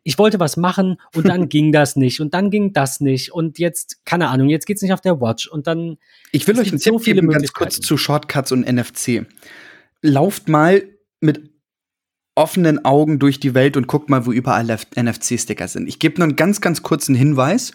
[0.03, 3.59] ich wollte was machen und dann ging das nicht und dann ging das nicht und
[3.59, 5.99] jetzt, keine Ahnung, jetzt geht's nicht auf der Watch und dann.
[6.33, 9.27] Ich will euch einen so Tipp geben, ganz kurz zu Shortcuts und NFC.
[10.03, 10.83] Lauft mal
[11.21, 11.51] mit
[12.39, 15.89] offenen Augen durch die Welt und guckt mal, wo überall NFC-Sticker sind.
[15.89, 17.73] Ich gebe nur einen ganz, ganz kurzen Hinweis.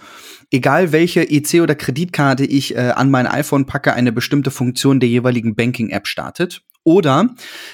[0.52, 5.10] Egal welche EC oder Kreditkarte ich äh, an mein iPhone packe, eine bestimmte Funktion der
[5.10, 6.64] jeweiligen Banking-App startet.
[6.84, 7.30] Oder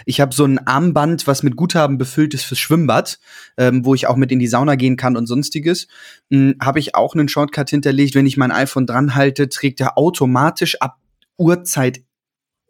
[0.06, 3.20] ich habe so ein Armband, was mit Guthaben befüllt ist fürs Schwimmbad,
[3.58, 5.88] ähm, wo ich auch mit in die Sauna gehen kann und sonstiges.
[6.30, 8.14] Hm, habe ich auch einen Shortcut hinterlegt.
[8.14, 11.00] Wenn ich mein iPhone dran halte, trägt er automatisch ab
[11.38, 12.04] Uhrzeit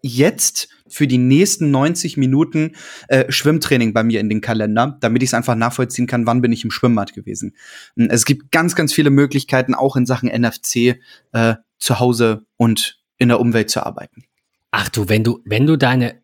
[0.01, 2.75] jetzt für die nächsten 90 Minuten
[3.09, 6.53] äh, Schwimmtraining bei mir in den Kalender, damit ich es einfach nachvollziehen kann, wann bin
[6.53, 7.55] ich im Schwimmbad gewesen.
[7.97, 10.99] Hm, es gibt ganz, ganz viele Möglichkeiten, auch in Sachen NFC
[11.33, 14.23] äh, zu Hause und in der Umwelt zu arbeiten.
[14.71, 16.21] Ach du, wenn du, wenn du deine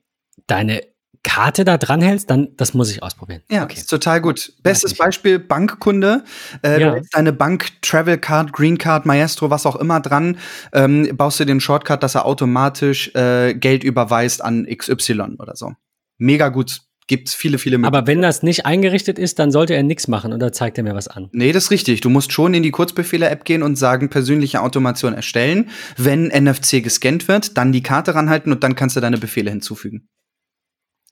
[0.48, 0.82] deine
[1.26, 3.42] Karte da dranhältst, dann das muss ich ausprobieren.
[3.50, 3.78] Ja, okay.
[3.78, 4.54] ist total gut.
[4.62, 6.24] Bestes Beispiel Bankkunde.
[6.64, 6.98] Äh, ja.
[7.12, 10.38] deine Bank Travel Card, Green Card, Maestro, was auch immer dran,
[10.72, 15.74] ähm, baust du den Shortcut, dass er automatisch äh, Geld überweist an XY oder so.
[16.20, 16.82] Mega gut.
[17.08, 17.98] Gibt viele, viele Möglichkeiten.
[17.98, 20.96] Aber wenn das nicht eingerichtet ist, dann sollte er nichts machen oder zeigt er mir
[20.96, 21.30] was an?
[21.34, 22.02] Nee, das ist richtig.
[22.02, 25.70] Du musst schon in die Kurzbefehle-App gehen und sagen, persönliche Automation erstellen.
[25.98, 30.08] Wenn NFC gescannt wird, dann die Karte ranhalten und dann kannst du deine Befehle hinzufügen.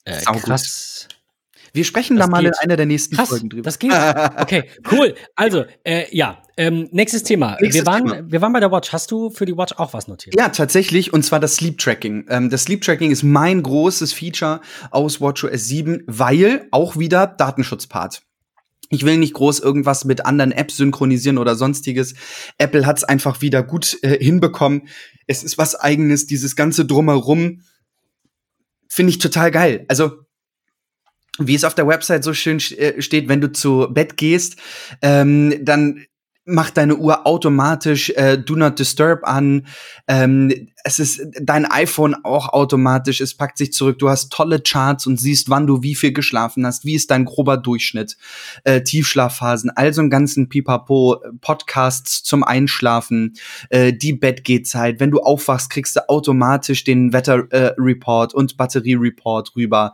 [0.05, 1.07] Äh, krass.
[1.73, 2.53] Wir sprechen das da mal geht.
[2.53, 3.63] in einer der nächsten krass, Folgen drüber.
[3.63, 3.91] Das geht.
[3.91, 5.15] Okay, cool.
[5.35, 7.57] Also, äh, ja, ähm, nächstes Thema.
[7.59, 8.31] Nächstes wir, waren, Thema.
[8.31, 8.93] wir waren bei der Watch.
[8.93, 10.35] Hast du für die Watch auch was notiert?
[10.37, 11.13] Ja, tatsächlich.
[11.13, 12.25] Und zwar das Sleep Tracking.
[12.29, 14.61] Ähm, das Sleep Tracking ist mein großes Feature
[14.91, 18.21] aus WatchOS 7, weil auch wieder Datenschutzpart.
[18.89, 22.13] Ich will nicht groß irgendwas mit anderen Apps synchronisieren oder sonstiges.
[22.59, 24.87] Apple hat es einfach wieder gut äh, hinbekommen.
[25.25, 27.61] Es ist was eigenes, dieses ganze drumherum
[28.93, 29.85] finde ich total geil.
[29.87, 30.19] Also
[31.39, 34.57] wie es auf der Website so schön äh, steht, wenn du zu Bett gehst,
[35.01, 36.05] ähm, dann
[36.45, 39.65] macht deine Uhr automatisch äh, Do Not Disturb an.
[40.07, 43.99] Ähm, es ist dein iPhone auch automatisch, es packt sich zurück.
[43.99, 47.23] Du hast tolle Charts und siehst, wann du wie viel geschlafen hast, wie ist dein
[47.23, 48.17] grober Durchschnitt,
[48.65, 53.35] äh, Tiefschlafphasen, also einen ganzen Pipapo, Podcasts zum Einschlafen,
[53.69, 54.99] äh, die Bettgehzeit.
[54.99, 59.93] Wenn du aufwachst, kriegst du automatisch den Wetterreport äh, und Batteriereport rüber.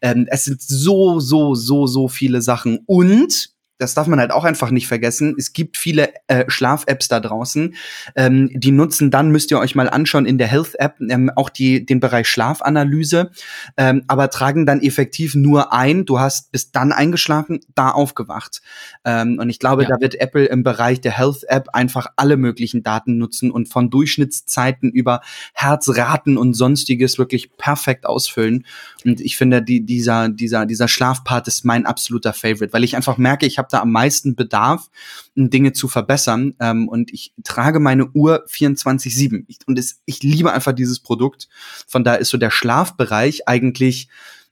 [0.00, 3.49] Ähm, es sind so, so, so, so viele Sachen und
[3.80, 5.34] das darf man halt auch einfach nicht vergessen.
[5.38, 7.74] Es gibt viele äh, Schlaf-Apps da draußen.
[8.14, 11.84] Ähm, die nutzen dann, müsst ihr euch mal anschauen, in der Health-App ähm, auch die,
[11.86, 13.30] den Bereich Schlafanalyse,
[13.76, 18.60] ähm, aber tragen dann effektiv nur ein, du hast bis dann eingeschlafen, da aufgewacht.
[19.04, 19.88] Ähm, und ich glaube, ja.
[19.88, 24.90] da wird Apple im Bereich der Health-App einfach alle möglichen Daten nutzen und von Durchschnittszeiten
[24.90, 25.20] über
[25.54, 28.66] Herzraten und sonstiges wirklich perfekt ausfüllen.
[29.04, 33.16] Und ich finde, die, dieser, dieser, dieser Schlafpart ist mein absoluter Favorite, weil ich einfach
[33.16, 34.90] merke, ich habe da am meisten Bedarf,
[35.34, 36.54] Dinge zu verbessern.
[36.60, 39.46] Ähm, und ich trage meine Uhr 24-7.
[39.66, 41.48] Und es, ich liebe einfach dieses Produkt.
[41.86, 44.08] Von da ist so der Schlafbereich eigentlich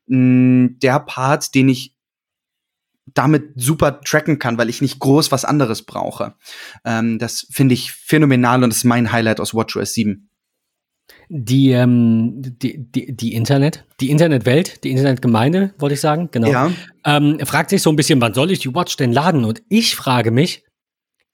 [0.06, 1.94] mh, der Part, den ich
[3.14, 6.34] damit super tracken kann, weil ich nicht groß was anderes brauche.
[6.84, 10.27] Ähm, das finde ich phänomenal und das ist mein Highlight aus WatchOS 7
[11.28, 16.70] die, ähm, die, die, die Internet, die Internetwelt, die Internetgemeinde, wollte ich sagen, genau, ja.
[17.04, 19.44] ähm, fragt sich so ein bisschen, wann soll ich die Watch denn laden?
[19.44, 20.64] Und ich frage mich,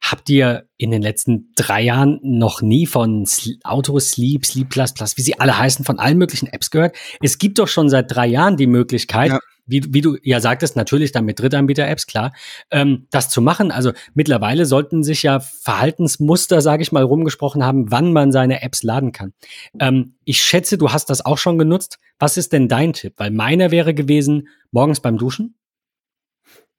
[0.01, 3.27] habt ihr in den letzten drei Jahren noch nie von
[3.63, 6.97] Auto Sleep, Sleep Plus Plus, wie sie alle heißen, von allen möglichen Apps gehört?
[7.23, 10.77] Es gibt doch schon seit drei Jahren die Möglichkeit, ja wie, wie du ja sagtest,
[10.77, 12.33] natürlich dann mit Drittanbieter-Apps, klar,
[12.71, 13.71] ähm, das zu machen.
[13.71, 18.83] Also mittlerweile sollten sich ja Verhaltensmuster, sage ich mal, rumgesprochen haben, wann man seine Apps
[18.83, 19.33] laden kann.
[19.81, 21.99] Ähm, ich schätze, du hast das auch schon genutzt.
[22.19, 23.15] Was ist denn dein Tipp?
[23.17, 25.57] Weil meiner wäre gewesen, morgens beim Duschen.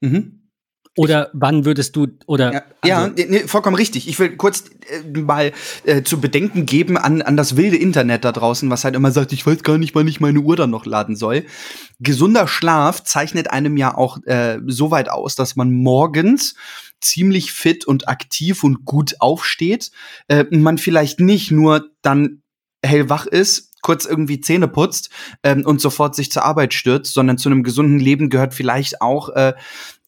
[0.01, 0.44] Mhm.
[0.97, 4.07] Oder wann würdest du oder ja, also ja nee, vollkommen richtig.
[4.07, 5.51] Ich will kurz äh, mal
[5.83, 9.33] äh, zu bedenken geben an an das wilde Internet da draußen, was halt immer sagt,
[9.33, 11.45] ich weiß gar nicht, wann ich meine Uhr dann noch laden soll.
[11.99, 16.55] Gesunder Schlaf zeichnet einem ja auch äh, so weit aus, dass man morgens
[17.01, 19.91] ziemlich fit und aktiv und gut aufsteht.
[20.29, 22.41] Äh, man vielleicht nicht nur dann
[22.85, 25.09] hellwach ist, kurz irgendwie Zähne putzt
[25.43, 29.29] ähm, und sofort sich zur Arbeit stürzt, sondern zu einem gesunden Leben gehört vielleicht auch
[29.29, 29.53] äh,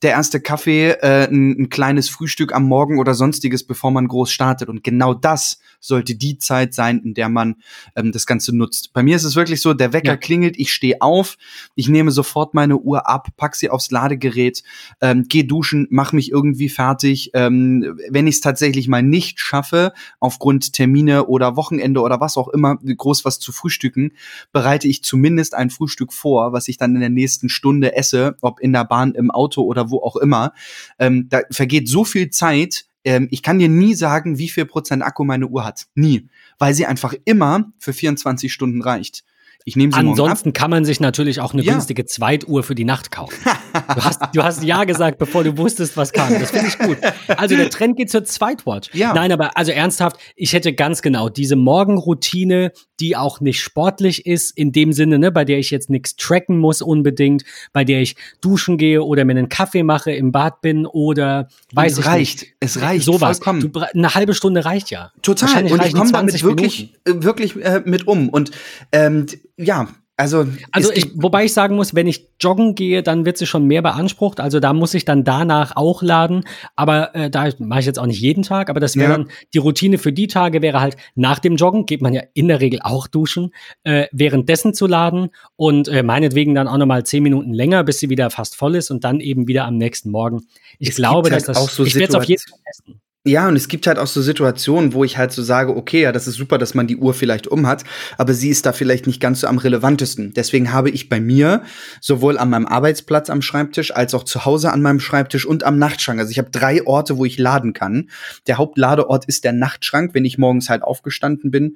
[0.04, 4.32] der erste Kaffee, äh, ein, ein kleines Frühstück am Morgen oder sonstiges, bevor man groß
[4.32, 4.70] startet.
[4.70, 7.56] Und genau das sollte die Zeit sein, in der man
[7.96, 8.94] ähm, das Ganze nutzt.
[8.94, 10.18] Bei mir ist es wirklich so, der Wecker ja.
[10.18, 11.38] klingelt, ich stehe auf,
[11.76, 14.64] ich nehme sofort meine Uhr ab, pack sie aufs Ladegerät,
[15.02, 17.32] ähm, gehe duschen, mach mich irgendwie fertig.
[17.34, 22.50] Ähm, wenn ich es tatsächlich mal nicht schaffe, aufgrund Termine oder Wochenende oder was auch
[22.50, 24.12] immer, groß was zu frühstücken,
[24.52, 28.60] bereite ich zumindest ein Frühstück vor, was ich dann in der nächsten Stunde esse, ob
[28.60, 30.54] in der Bahn, im Auto oder wo auch immer.
[31.00, 35.02] Ähm, da vergeht so viel Zeit, ähm, ich kann dir nie sagen, wie viel Prozent
[35.02, 35.88] Akku meine Uhr hat.
[35.96, 36.28] Nie.
[36.60, 39.24] Weil sie einfach immer für 24 Stunden reicht.
[39.68, 41.74] Ich nehme sie Ansonsten kann man sich natürlich auch eine ja.
[41.74, 43.36] günstige Zweituhr für die Nacht kaufen.
[43.74, 46.32] du, hast, du hast ja gesagt, bevor du wusstest, was kam.
[46.40, 46.98] Das finde ich gut.
[47.36, 48.90] Also der Trend geht zur Zweitwatch.
[48.94, 49.14] Ja.
[49.14, 54.58] Nein, aber also ernsthaft, ich hätte ganz genau diese Morgenroutine, die auch nicht sportlich ist,
[54.58, 58.16] in dem Sinne, ne, bei der ich jetzt nichts tracken muss unbedingt, bei der ich
[58.40, 62.42] duschen gehe oder mir einen Kaffee mache, im Bad bin oder weiß es ich reicht.
[62.42, 62.54] nicht.
[62.62, 63.04] Es reicht.
[63.04, 63.42] Sowas.
[63.42, 65.12] Du, eine halbe Stunde reicht ja.
[65.22, 65.66] Total.
[65.70, 67.24] Und ich komme damit wirklich, Minuten.
[67.26, 68.30] wirklich äh, mit um.
[68.30, 68.52] Und
[68.94, 69.26] ähm,
[69.58, 69.88] ja,
[70.20, 73.66] also, also ich, wobei ich sagen muss, wenn ich joggen gehe, dann wird sie schon
[73.66, 74.40] mehr beansprucht.
[74.40, 76.44] Also da muss ich dann danach auch laden.
[76.76, 78.72] Aber äh, da mache ich jetzt auch nicht jeden Tag.
[78.72, 79.18] Aber das wäre ja.
[79.18, 82.48] dann die Routine für die Tage wäre halt nach dem Joggen geht man ja in
[82.48, 87.06] der Regel auch duschen, äh, währenddessen zu laden und äh, meinetwegen dann auch noch mal
[87.06, 90.10] zehn Minuten länger, bis sie wieder fast voll ist und dann eben wieder am nächsten
[90.10, 90.48] Morgen.
[90.80, 93.02] Ich es glaube, dass halt das auch so ich werde es auf jeden Fall testen.
[93.28, 96.14] Ja, und es gibt halt auch so Situationen, wo ich halt so sage, okay, ja,
[96.14, 97.84] das ist super, dass man die Uhr vielleicht um hat,
[98.18, 100.32] aber sie ist da vielleicht nicht ganz so am relevantesten.
[100.34, 101.62] Deswegen habe ich bei mir
[102.00, 105.78] sowohl an meinem Arbeitsplatz am Schreibtisch als auch zu Hause an meinem Schreibtisch und am
[105.78, 106.22] Nachtschrank.
[106.22, 108.10] Also ich habe drei Orte, wo ich laden kann.
[108.48, 111.76] Der Hauptladeort ist der Nachtschrank, wenn ich morgens halt aufgestanden bin.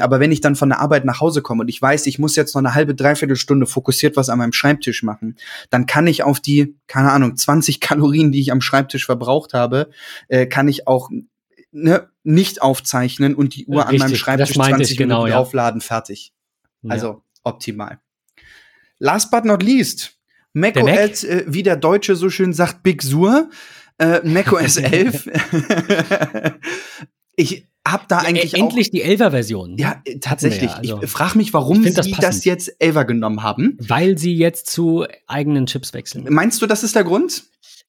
[0.00, 2.34] Aber wenn ich dann von der Arbeit nach Hause komme und ich weiß, ich muss
[2.34, 5.36] jetzt noch eine halbe, dreiviertel Stunde fokussiert was an meinem Schreibtisch machen,
[5.70, 9.90] dann kann ich auf die, keine Ahnung, 20 Kalorien, die ich am Schreibtisch verbraucht habe,
[10.26, 11.10] äh, kann ich auch
[11.72, 15.36] ne, nicht aufzeichnen und die Uhr Richtig, an meinem Schreibtisch 20 genau, Minuten ja.
[15.36, 16.32] draufladen, fertig.
[16.88, 17.22] Also ja.
[17.44, 18.00] optimal.
[18.98, 20.18] Last but not least,
[20.52, 23.50] macOS, äh, wie der Deutsche so schön sagt, Big Sur,
[23.98, 25.28] äh, macOS 11.
[27.36, 29.76] ich habe da ja, eigentlich endlich die 11er Version.
[29.78, 30.70] Ja, äh, tatsächlich.
[30.70, 33.76] Also, ich frage mich, warum sie das, das, jetzt 11er genommen haben.
[33.80, 36.26] Weil sie jetzt zu eigenen Chips wechseln.
[36.28, 37.44] Meinst du, das ist der Grund?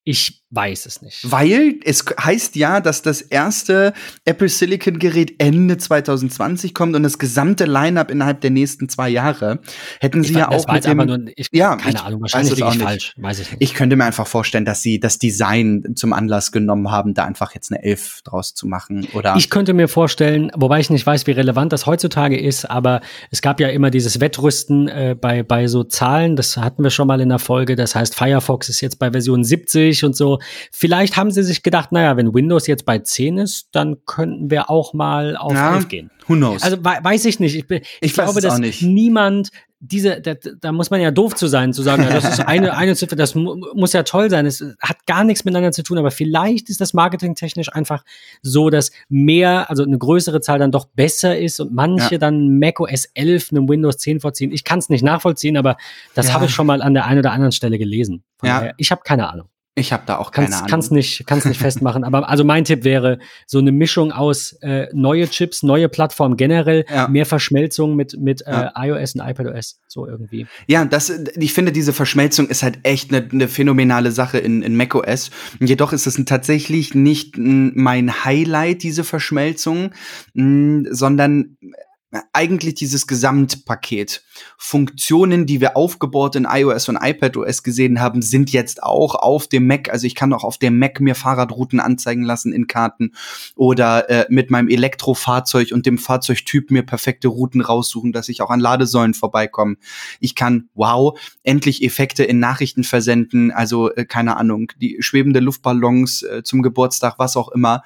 [0.09, 1.31] Ich weiß es nicht.
[1.31, 3.93] Weil es heißt ja, dass das erste
[4.25, 9.59] Apple Silicon Gerät Ende 2020 kommt und das gesamte Lineup innerhalb der nächsten zwei Jahre.
[9.99, 12.69] Hätten sie ich, ja auch mit dem, nur, ich, ja, keine ich, Ahnung, wahrscheinlich liege
[12.71, 13.61] ich falsch, weiß ich nicht.
[13.61, 17.53] Ich könnte mir einfach vorstellen, dass sie das Design zum Anlass genommen haben, da einfach
[17.53, 21.27] jetzt eine 11 draus zu machen oder Ich könnte mir vorstellen, wobei ich nicht weiß,
[21.27, 25.67] wie relevant das heutzutage ist, aber es gab ja immer dieses Wettrüsten äh, bei bei
[25.67, 28.97] so Zahlen, das hatten wir schon mal in der Folge, das heißt Firefox ist jetzt
[28.97, 30.39] bei Version 70 und so.
[30.71, 34.69] Vielleicht haben sie sich gedacht, naja, wenn Windows jetzt bei 10 ist, dann könnten wir
[34.69, 36.11] auch mal auf ja, 11 gehen.
[36.27, 36.63] Who knows?
[36.63, 37.55] Also weiß ich nicht.
[37.55, 41.71] Ich, ich, ich glaube, dass niemand diese, da, da muss man ja doof zu sein,
[41.71, 44.45] zu sagen, ja, das ist eine, eine Ziffer, das mu muss ja toll sein.
[44.45, 48.03] Es hat gar nichts miteinander zu tun, aber vielleicht ist das marketingtechnisch einfach
[48.41, 52.17] so, dass mehr, also eine größere Zahl dann doch besser ist und manche ja.
[52.17, 54.51] dann macOS 11 einem Windows 10 vorziehen.
[54.51, 55.77] Ich kann es nicht nachvollziehen, aber
[56.13, 56.33] das ja.
[56.33, 58.23] habe ich schon mal an der einen oder anderen Stelle gelesen.
[58.37, 58.59] Von ja.
[58.59, 59.47] Daher, ich habe keine Ahnung.
[59.75, 60.69] Ich habe da auch keine kann's, Ahnung.
[60.69, 62.03] Kannst nicht, kannst nicht festmachen.
[62.03, 66.85] Aber also mein Tipp wäre so eine Mischung aus äh, neue Chips, neue Plattform generell,
[66.89, 67.07] ja.
[67.07, 68.73] mehr Verschmelzung mit mit äh, ja.
[68.75, 70.47] äh, iOS und iPadOS so irgendwie.
[70.67, 74.75] Ja, das, ich finde diese Verschmelzung ist halt echt eine ne phänomenale Sache in, in
[74.75, 75.31] macOS.
[75.59, 79.91] Jedoch ist es tatsächlich nicht mein Highlight diese Verschmelzung,
[80.33, 81.57] mh, sondern
[82.33, 84.23] eigentlich dieses Gesamtpaket.
[84.57, 89.67] Funktionen, die wir aufgebaut in iOS und iPadOS gesehen haben, sind jetzt auch auf dem
[89.67, 89.89] Mac.
[89.89, 93.13] Also ich kann auch auf dem Mac mir Fahrradrouten anzeigen lassen in Karten
[93.55, 98.49] oder äh, mit meinem Elektrofahrzeug und dem Fahrzeugtyp mir perfekte Routen raussuchen, dass ich auch
[98.49, 99.75] an Ladesäulen vorbeikomme.
[100.19, 103.51] Ich kann, wow, endlich Effekte in Nachrichten versenden.
[103.51, 107.83] Also äh, keine Ahnung, die schwebende Luftballons äh, zum Geburtstag, was auch immer.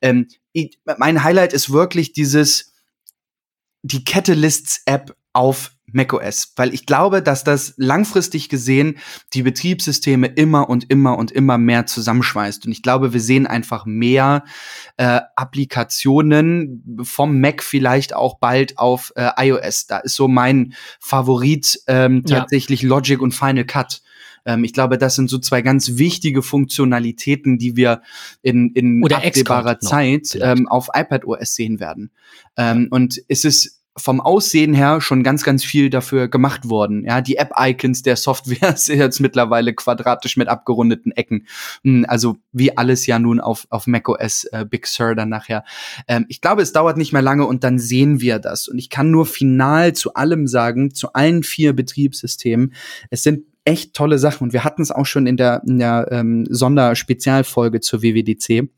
[0.00, 2.72] Ähm, ich, mein Highlight ist wirklich dieses
[3.86, 8.98] die Catalysts-App auf macOS, weil ich glaube, dass das langfristig gesehen
[9.32, 12.66] die Betriebssysteme immer und immer und immer mehr zusammenschweißt.
[12.66, 14.44] Und ich glaube, wir sehen einfach mehr
[14.96, 19.86] äh, Applikationen vom Mac vielleicht auch bald auf äh, iOS.
[19.86, 22.88] Da ist so mein Favorit ähm, tatsächlich ja.
[22.88, 24.02] Logic und Final Cut
[24.46, 28.00] ähm, ich glaube, das sind so zwei ganz wichtige Funktionalitäten, die wir
[28.42, 32.12] in, in absehbarer Zeit ähm, auf iPadOS sehen werden.
[32.56, 37.04] Ähm, und es ist vom Aussehen her schon ganz, ganz viel dafür gemacht worden.
[37.04, 41.46] Ja, die App-Icons der Software sind jetzt mittlerweile quadratisch mit abgerundeten Ecken.
[41.82, 45.64] Hm, also wie alles ja nun auf, auf macOS äh, Big Sur dann nachher.
[46.08, 48.68] Ähm, ich glaube, es dauert nicht mehr lange und dann sehen wir das.
[48.68, 52.74] Und ich kann nur final zu allem sagen, zu allen vier Betriebssystemen,
[53.10, 54.44] es sind echt tolle Sachen.
[54.44, 58.68] Und wir hatten es auch schon in der, in der ähm, Sonderspezialfolge zur WWDC.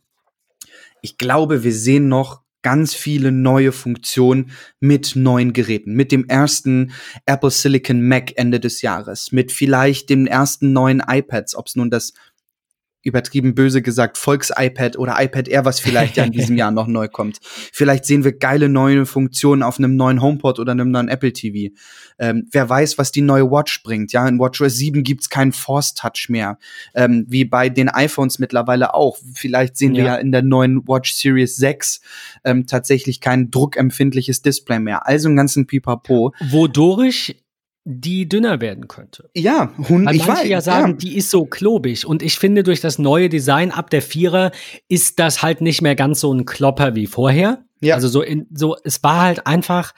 [1.03, 5.95] Ich glaube, wir sehen noch ganz viele neue Funktionen mit neuen Geräten.
[5.95, 6.93] Mit dem ersten
[7.25, 9.33] Apple Silicon Mac Ende des Jahres.
[9.33, 12.13] Mit vielleicht den ersten neuen iPads, ob es nun das
[13.09, 17.09] übertrieben böse gesagt, Volks-iPad oder iPad Air, was vielleicht ja in diesem Jahr noch neu
[17.09, 17.39] kommt.
[17.43, 21.75] Vielleicht sehen wir geile neue Funktionen auf einem neuen HomePod oder einem neuen Apple TV.
[22.19, 24.13] Ähm, wer weiß, was die neue Watch bringt.
[24.13, 26.59] Ja, in WatchOS 7 gibt's keinen Force Touch mehr.
[26.95, 29.19] Ähm, wie bei den iPhones mittlerweile auch.
[29.35, 30.05] Vielleicht sehen ja.
[30.05, 32.01] wir ja in der neuen Watch Series 6
[32.45, 35.07] ähm, tatsächlich kein druckempfindliches Display mehr.
[35.07, 36.33] Also einen ganzen Pipapo.
[36.51, 37.37] Wodurch
[37.91, 39.31] die dünner werden könnte.
[39.35, 40.51] Ja, Hund, Weil ich manche weiß.
[40.51, 40.97] ja sagen, ja.
[40.97, 42.07] die ist so klobig.
[42.07, 44.53] Und ich finde, durch das neue Design ab der Vierer
[44.89, 47.65] ist das halt nicht mehr ganz so ein Klopper wie vorher.
[47.81, 47.95] Ja.
[47.95, 49.95] Also so, in, so, es war halt einfach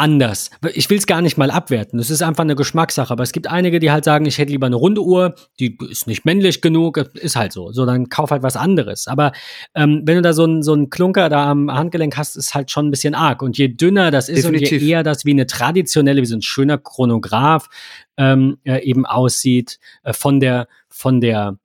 [0.00, 0.50] anders.
[0.72, 1.98] Ich will es gar nicht mal abwerten.
[1.98, 3.12] Es ist einfach eine Geschmackssache.
[3.12, 6.06] Aber es gibt einige, die halt sagen, ich hätte lieber eine runde Uhr, die ist
[6.06, 7.70] nicht männlich genug, ist halt so.
[7.72, 9.06] So, dann kauf halt was anderes.
[9.06, 9.32] Aber
[9.74, 12.70] ähm, wenn du da so einen so einen Klunker da am Handgelenk hast, ist halt
[12.70, 13.42] schon ein bisschen arg.
[13.42, 14.72] Und je dünner das ist Definitiv.
[14.72, 17.68] und je eher das wie eine traditionelle, wie so ein schöner Chronograph
[18.16, 21.58] ähm, äh, eben aussieht, äh, von der, von der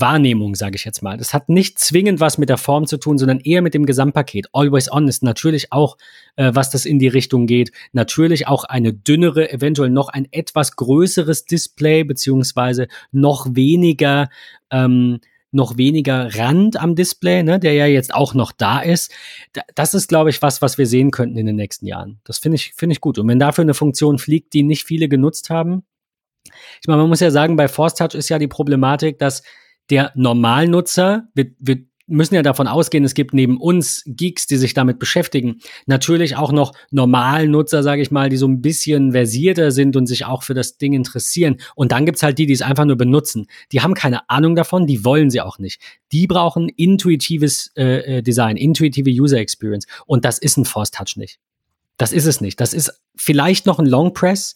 [0.00, 1.16] Wahrnehmung, sage ich jetzt mal.
[1.16, 4.48] Das hat nicht zwingend was mit der Form zu tun, sondern eher mit dem Gesamtpaket.
[4.52, 5.96] Always On ist natürlich auch,
[6.36, 10.76] äh, was das in die Richtung geht, natürlich auch eine dünnere, eventuell noch ein etwas
[10.76, 14.28] größeres Display, beziehungsweise noch weniger,
[14.70, 15.20] ähm,
[15.50, 19.12] noch weniger Rand am Display, ne, der ja jetzt auch noch da ist.
[19.54, 22.20] Da, das ist, glaube ich, was, was wir sehen könnten in den nächsten Jahren.
[22.24, 23.18] Das finde ich, finde ich gut.
[23.18, 25.84] Und wenn dafür eine Funktion fliegt, die nicht viele genutzt haben,
[26.80, 29.42] ich meine, man muss ja sagen, bei Force Touch ist ja die Problematik, dass
[29.90, 31.78] der Normalnutzer, wir, wir
[32.08, 36.52] müssen ja davon ausgehen, es gibt neben uns Geeks, die sich damit beschäftigen, natürlich auch
[36.52, 40.54] noch Normalnutzer, sage ich mal, die so ein bisschen versierter sind und sich auch für
[40.54, 41.58] das Ding interessieren.
[41.74, 43.46] Und dann gibt's halt die, die es einfach nur benutzen.
[43.72, 45.80] Die haben keine Ahnung davon, die wollen sie auch nicht.
[46.12, 49.86] Die brauchen intuitives äh, Design, intuitive User Experience.
[50.06, 51.38] Und das ist ein Force Touch nicht.
[51.98, 52.60] Das ist es nicht.
[52.60, 54.54] Das ist vielleicht noch ein Long Press,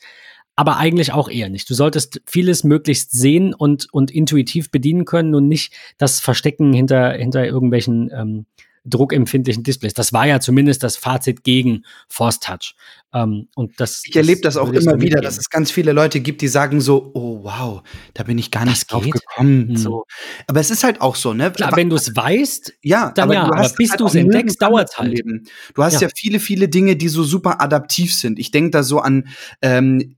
[0.57, 1.69] aber eigentlich auch eher nicht.
[1.71, 7.13] Du solltest vieles möglichst sehen und, und intuitiv bedienen können und nicht das Verstecken hinter,
[7.13, 8.47] hinter irgendwelchen ähm,
[8.85, 9.95] druckempfindlichen Displays.
[9.95, 12.75] Das war ja zumindest das Fazit gegen Force Touch.
[13.15, 15.93] Ähm, und das, Ich erlebe das auch würde ich immer wieder, dass es ganz viele
[15.93, 17.83] Leute gibt, die sagen so, oh wow,
[18.15, 19.13] da bin ich gar Das nicht drauf geht?
[19.13, 19.69] gekommen.
[19.69, 19.77] Hm.
[19.77, 20.05] So.
[20.49, 21.53] Aber es ist halt auch so, ne?
[21.53, 24.17] Klar, Aber- wenn du es weißt, ja, dann ja, aber hast bis halt du's auch
[24.17, 25.27] entdeckst, dauert's anders halt.
[25.27, 25.45] Leben.
[25.75, 26.09] Du hast ja.
[26.09, 26.09] Ja.
[26.17, 28.39] viele, viele Dinge, die so super adaptiv sind.
[28.39, 29.29] Ich denke da so an
[29.61, 30.17] ähm,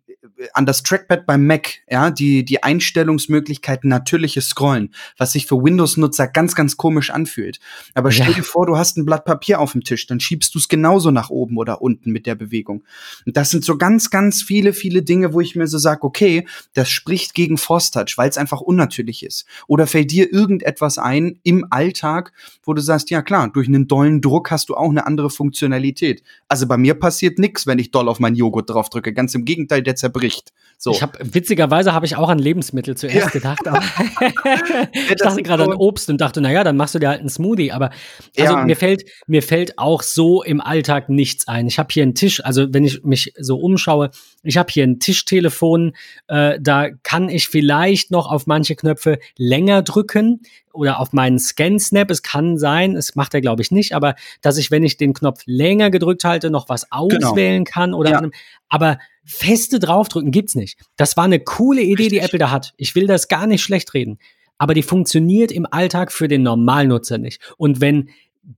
[0.55, 6.29] an das Trackpad beim Mac, ja, die die Einstellungsmöglichkeiten natürliches Scrollen, was sich für Windows-Nutzer
[6.29, 7.59] ganz ganz komisch anfühlt.
[7.95, 8.35] Aber stell Ja.
[8.35, 11.11] dir vor, du hast ein Blatt Papier auf dem Tisch, dann schiebst du es genauso
[11.11, 12.85] nach oben oder unten mit der Bewegung.
[13.27, 16.47] Und das sind so ganz ganz viele viele Dinge, wo ich mir so sage, okay,
[16.75, 19.45] das spricht gegen Force Touch, weil es einfach unnatürlich ist.
[19.67, 24.21] Oder fällt dir irgendetwas ein im Alltag, wo du sagst, ja klar, durch einen dollen
[24.21, 26.23] Druck hast du auch eine andere Funktionalität.
[26.49, 29.13] Also bei mir passiert nichts, wenn ich doll auf meinen Joghurt draufdrücke.
[29.13, 30.51] Ganz im Gegenteil, der zerbricht.
[30.77, 30.91] So.
[30.91, 33.29] Ich habe witzigerweise habe ich auch an Lebensmittel zuerst Ja.
[33.31, 33.81] gedacht, aber
[34.93, 37.29] ich dachte gerade so- an Obst und dachte, naja, dann machst du dir halt einen
[37.31, 37.73] Smoothie.
[37.73, 37.91] Aber
[38.39, 38.65] also Ja.
[38.65, 41.69] mir fällt mir fällt auch so im Alltag nichts ein.
[41.69, 44.11] Ich habe hier einen Tisch, also wenn ich mich so umschaue,
[44.43, 45.93] ich habe hier ein Tischtelefon,
[46.27, 50.43] äh, da kann ich vielleicht noch auf manche Knöpfe länger drücken
[50.73, 52.11] oder auf meinen Scan-Snap.
[52.11, 55.15] Es kann sein, es macht er glaube ich nicht, aber dass ich, wenn ich den
[55.15, 58.23] Knopf länger gedrückt halte, noch was auswählen kann oder Ja.
[58.69, 60.79] aber feste draufdrücken gibt's nicht.
[60.97, 62.19] Das war eine coole Idee, die.
[62.19, 62.75] Apple da hat.
[62.77, 64.19] Ich will das gar nicht schlecht reden.
[64.59, 67.41] Aber die funktioniert im Alltag für den Normalnutzer nicht.
[67.57, 68.11] Und wenn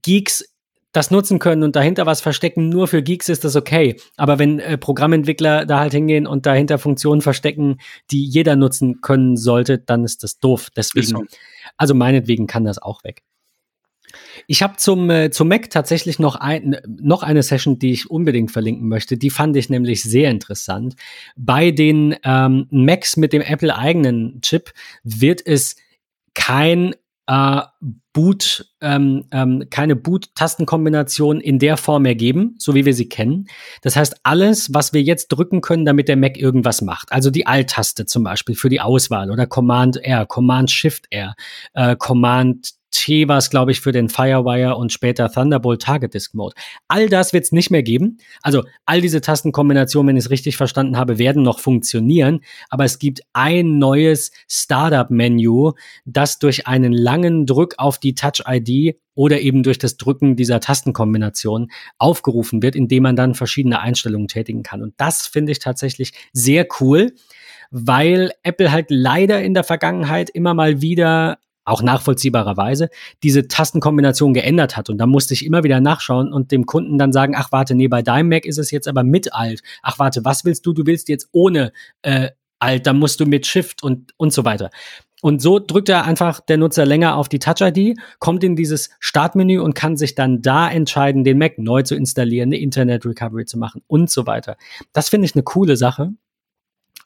[0.03, 0.43] Geeks
[0.91, 3.99] das nutzen können und dahinter was verstecken, nur für Geeks ist das okay.
[4.15, 7.77] Aber wenn äh, Programmentwickler da halt hingehen und dahinter Funktionen verstecken,
[8.09, 10.69] die jeder nutzen können sollte, dann ist das doof.
[10.75, 11.27] Deswegen,
[11.77, 13.23] also meinetwegen kann das auch weg.
[14.47, 18.51] Ich habe zum, äh, zum Mac tatsächlich noch, ein, noch eine Session, die ich unbedingt
[18.51, 19.17] verlinken möchte.
[19.17, 20.95] Die fand ich nämlich sehr interessant.
[21.35, 24.71] Bei den ähm, Macs mit dem Apple-eigenen Chip
[25.03, 25.75] wird es
[26.33, 26.93] kein
[27.27, 27.61] äh,
[28.13, 33.47] Boot, ähm, ähm, keine Boot-Tastenkombination in der Form ergeben, so wie wir sie kennen.
[33.83, 37.45] Das heißt, alles, was wir jetzt drücken können, damit der Mac irgendwas macht, also die
[37.45, 41.35] Alt-Taste zum Beispiel für die Auswahl oder Command R, Command Shift R,
[41.73, 46.55] äh, Command T es, glaube ich, für den Firewire und später Thunderbolt Target Disk Mode.
[46.87, 48.17] All das wird es nicht mehr geben.
[48.41, 52.41] Also all diese Tastenkombinationen, wenn ich es richtig verstanden habe, werden noch funktionieren.
[52.69, 55.71] Aber es gibt ein neues Startup-Menü,
[56.05, 61.71] das durch einen langen Druck auf die Touch-ID oder eben durch das Drücken dieser Tastenkombination
[61.97, 64.83] aufgerufen wird, indem man dann verschiedene Einstellungen tätigen kann.
[64.83, 67.13] Und das finde ich tatsächlich sehr cool,
[67.71, 72.89] weil Apple halt leider in der Vergangenheit immer mal wieder auch nachvollziehbarerweise,
[73.23, 74.89] diese Tastenkombination geändert hat.
[74.89, 77.87] Und da musste ich immer wieder nachschauen und dem Kunden dann sagen, ach warte, nee,
[77.87, 79.61] bei deinem Mac ist es jetzt aber mit Alt.
[79.83, 80.73] Ach warte, was willst du?
[80.73, 84.71] Du willst jetzt ohne äh, Alt, dann musst du mit Shift und, und so weiter.
[85.21, 89.59] Und so drückt er einfach der Nutzer länger auf die Touch-ID, kommt in dieses Startmenü
[89.59, 93.57] und kann sich dann da entscheiden, den Mac neu zu installieren, eine Internet Recovery zu
[93.57, 94.57] machen und so weiter.
[94.93, 96.11] Das finde ich eine coole Sache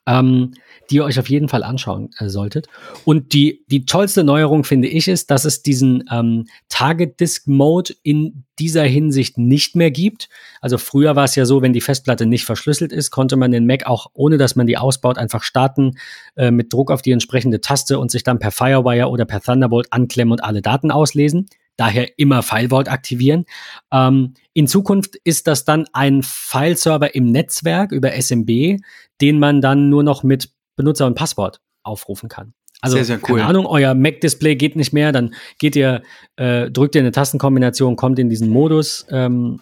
[0.06, 0.52] ähm,
[0.90, 2.66] die ihr euch auf jeden Fall anschauen äh, solltet.
[3.04, 7.94] Und die, die tollste Neuerung, finde ich, ist, dass es diesen ähm, Target Disk Mode
[8.02, 10.28] in dieser Hinsicht nicht mehr gibt.
[10.60, 13.66] Also früher war es ja so, wenn die Festplatte nicht verschlüsselt ist, konnte man den
[13.66, 15.96] Mac auch, ohne dass man die ausbaut, einfach starten
[16.36, 19.92] äh, mit Druck auf die entsprechende Taste und sich dann per Firewire oder per Thunderbolt
[19.92, 23.44] anklemmen und alle Daten auslesen daher immer File Vault aktivieren.
[23.92, 28.80] Ähm, in Zukunft ist das dann ein File-Server im Netzwerk über SMB,
[29.20, 32.54] den man dann nur noch mit Benutzer und Passwort aufrufen kann.
[32.80, 33.38] Also, sehr, sehr cool.
[33.38, 36.02] keine Ahnung, euer Mac-Display geht nicht mehr, dann geht ihr,
[36.36, 39.60] äh, drückt ihr eine Tastenkombination, kommt in diesen Modus ähm,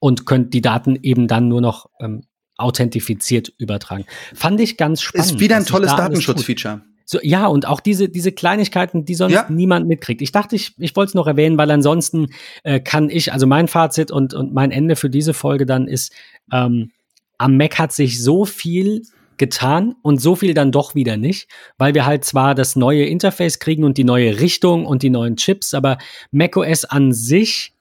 [0.00, 2.24] und könnt die Daten eben dann nur noch ähm,
[2.56, 4.06] authentifiziert übertragen.
[4.34, 5.32] Fand ich ganz spannend.
[5.32, 6.82] Ist wieder ein tolles Datenschutzfeature.
[7.04, 9.46] So, ja, und auch diese, diese Kleinigkeiten, die sonst ja.
[9.48, 10.22] niemand mitkriegt.
[10.22, 12.28] Ich dachte, ich, ich wollte es noch erwähnen, weil ansonsten
[12.62, 16.12] äh, kann ich, also mein Fazit und, und mein Ende für diese Folge dann ist,
[16.52, 16.90] ähm,
[17.38, 19.02] am Mac hat sich so viel
[19.36, 23.58] getan und so viel dann doch wieder nicht, weil wir halt zwar das neue Interface
[23.58, 25.98] kriegen und die neue Richtung und die neuen Chips, aber
[26.30, 27.72] macOS an sich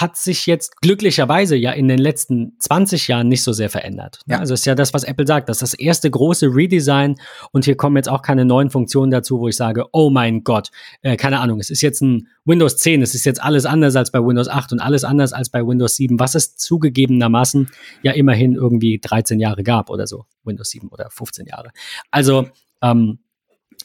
[0.00, 4.20] hat sich jetzt glücklicherweise ja in den letzten 20 Jahren nicht so sehr verändert.
[4.26, 4.38] Ja.
[4.38, 7.16] Also ist ja das, was Apple sagt, das ist das erste große Redesign
[7.52, 10.70] und hier kommen jetzt auch keine neuen Funktionen dazu, wo ich sage, oh mein Gott,
[11.02, 14.10] äh, keine Ahnung, es ist jetzt ein Windows 10, es ist jetzt alles anders als
[14.10, 17.68] bei Windows 8 und alles anders als bei Windows 7, was es zugegebenermaßen
[18.02, 21.70] ja immerhin irgendwie 13 Jahre gab oder so, Windows 7 oder 15 Jahre.
[22.10, 22.48] Also
[22.82, 23.18] ähm,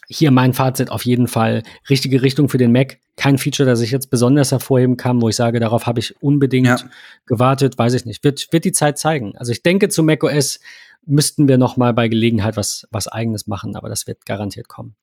[0.08, 3.00] hier mein Fazit auf jeden Fall richtige Richtung für den Mac.
[3.16, 6.68] Kein Feature, das ich jetzt besonders hervorheben kann, wo ich sage, darauf habe ich unbedingt
[6.68, 6.78] ja.
[7.26, 8.24] gewartet, weiß ich nicht.
[8.24, 9.38] Wird, wird die Zeit zeigen.
[9.38, 10.60] Also ich denke, zu macOS
[11.06, 14.96] müssten wir noch mal bei Gelegenheit was, was eigenes machen, aber das wird garantiert kommen.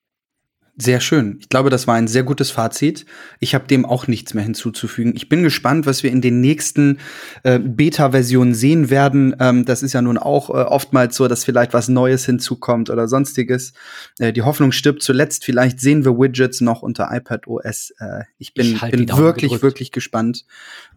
[0.80, 1.38] Sehr schön.
[1.40, 3.04] Ich glaube, das war ein sehr gutes Fazit.
[3.40, 5.12] Ich habe dem auch nichts mehr hinzuzufügen.
[5.16, 6.98] Ich bin gespannt, was wir in den nächsten
[7.42, 9.34] äh, Beta-Versionen sehen werden.
[9.40, 13.08] Ähm, das ist ja nun auch äh, oftmals so, dass vielleicht was Neues hinzukommt oder
[13.08, 13.72] sonstiges.
[14.20, 15.44] Äh, die Hoffnung stirbt zuletzt.
[15.44, 17.92] Vielleicht sehen wir Widgets noch unter iPad OS.
[17.98, 19.62] Äh, ich bin, ich bin wirklich, gedrückt.
[19.64, 20.44] wirklich gespannt.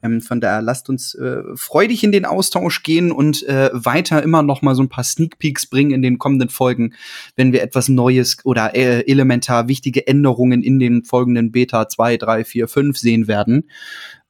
[0.04, 4.44] Ähm, von daher lasst uns äh, freudig in den Austausch gehen und äh, weiter immer
[4.44, 6.94] noch mal so ein paar Sneak Peeks bringen in den kommenden Folgen,
[7.36, 12.68] wenn wir etwas Neues oder elementar wichtige Änderungen in den folgenden Beta 2, 3, 4,
[12.68, 13.70] 5 sehen werden.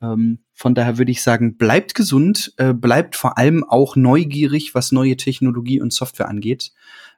[0.01, 4.91] Ähm, von daher würde ich sagen, bleibt gesund, äh, bleibt vor allem auch neugierig, was
[4.91, 6.71] neue Technologie und Software angeht.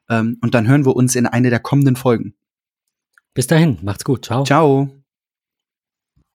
[0.09, 2.34] Ähm, und dann hören wir uns in eine der kommenden Folgen.
[3.34, 4.26] Bis dahin, macht's gut.
[4.26, 4.45] Ciao.
[4.45, 5.03] Ciao.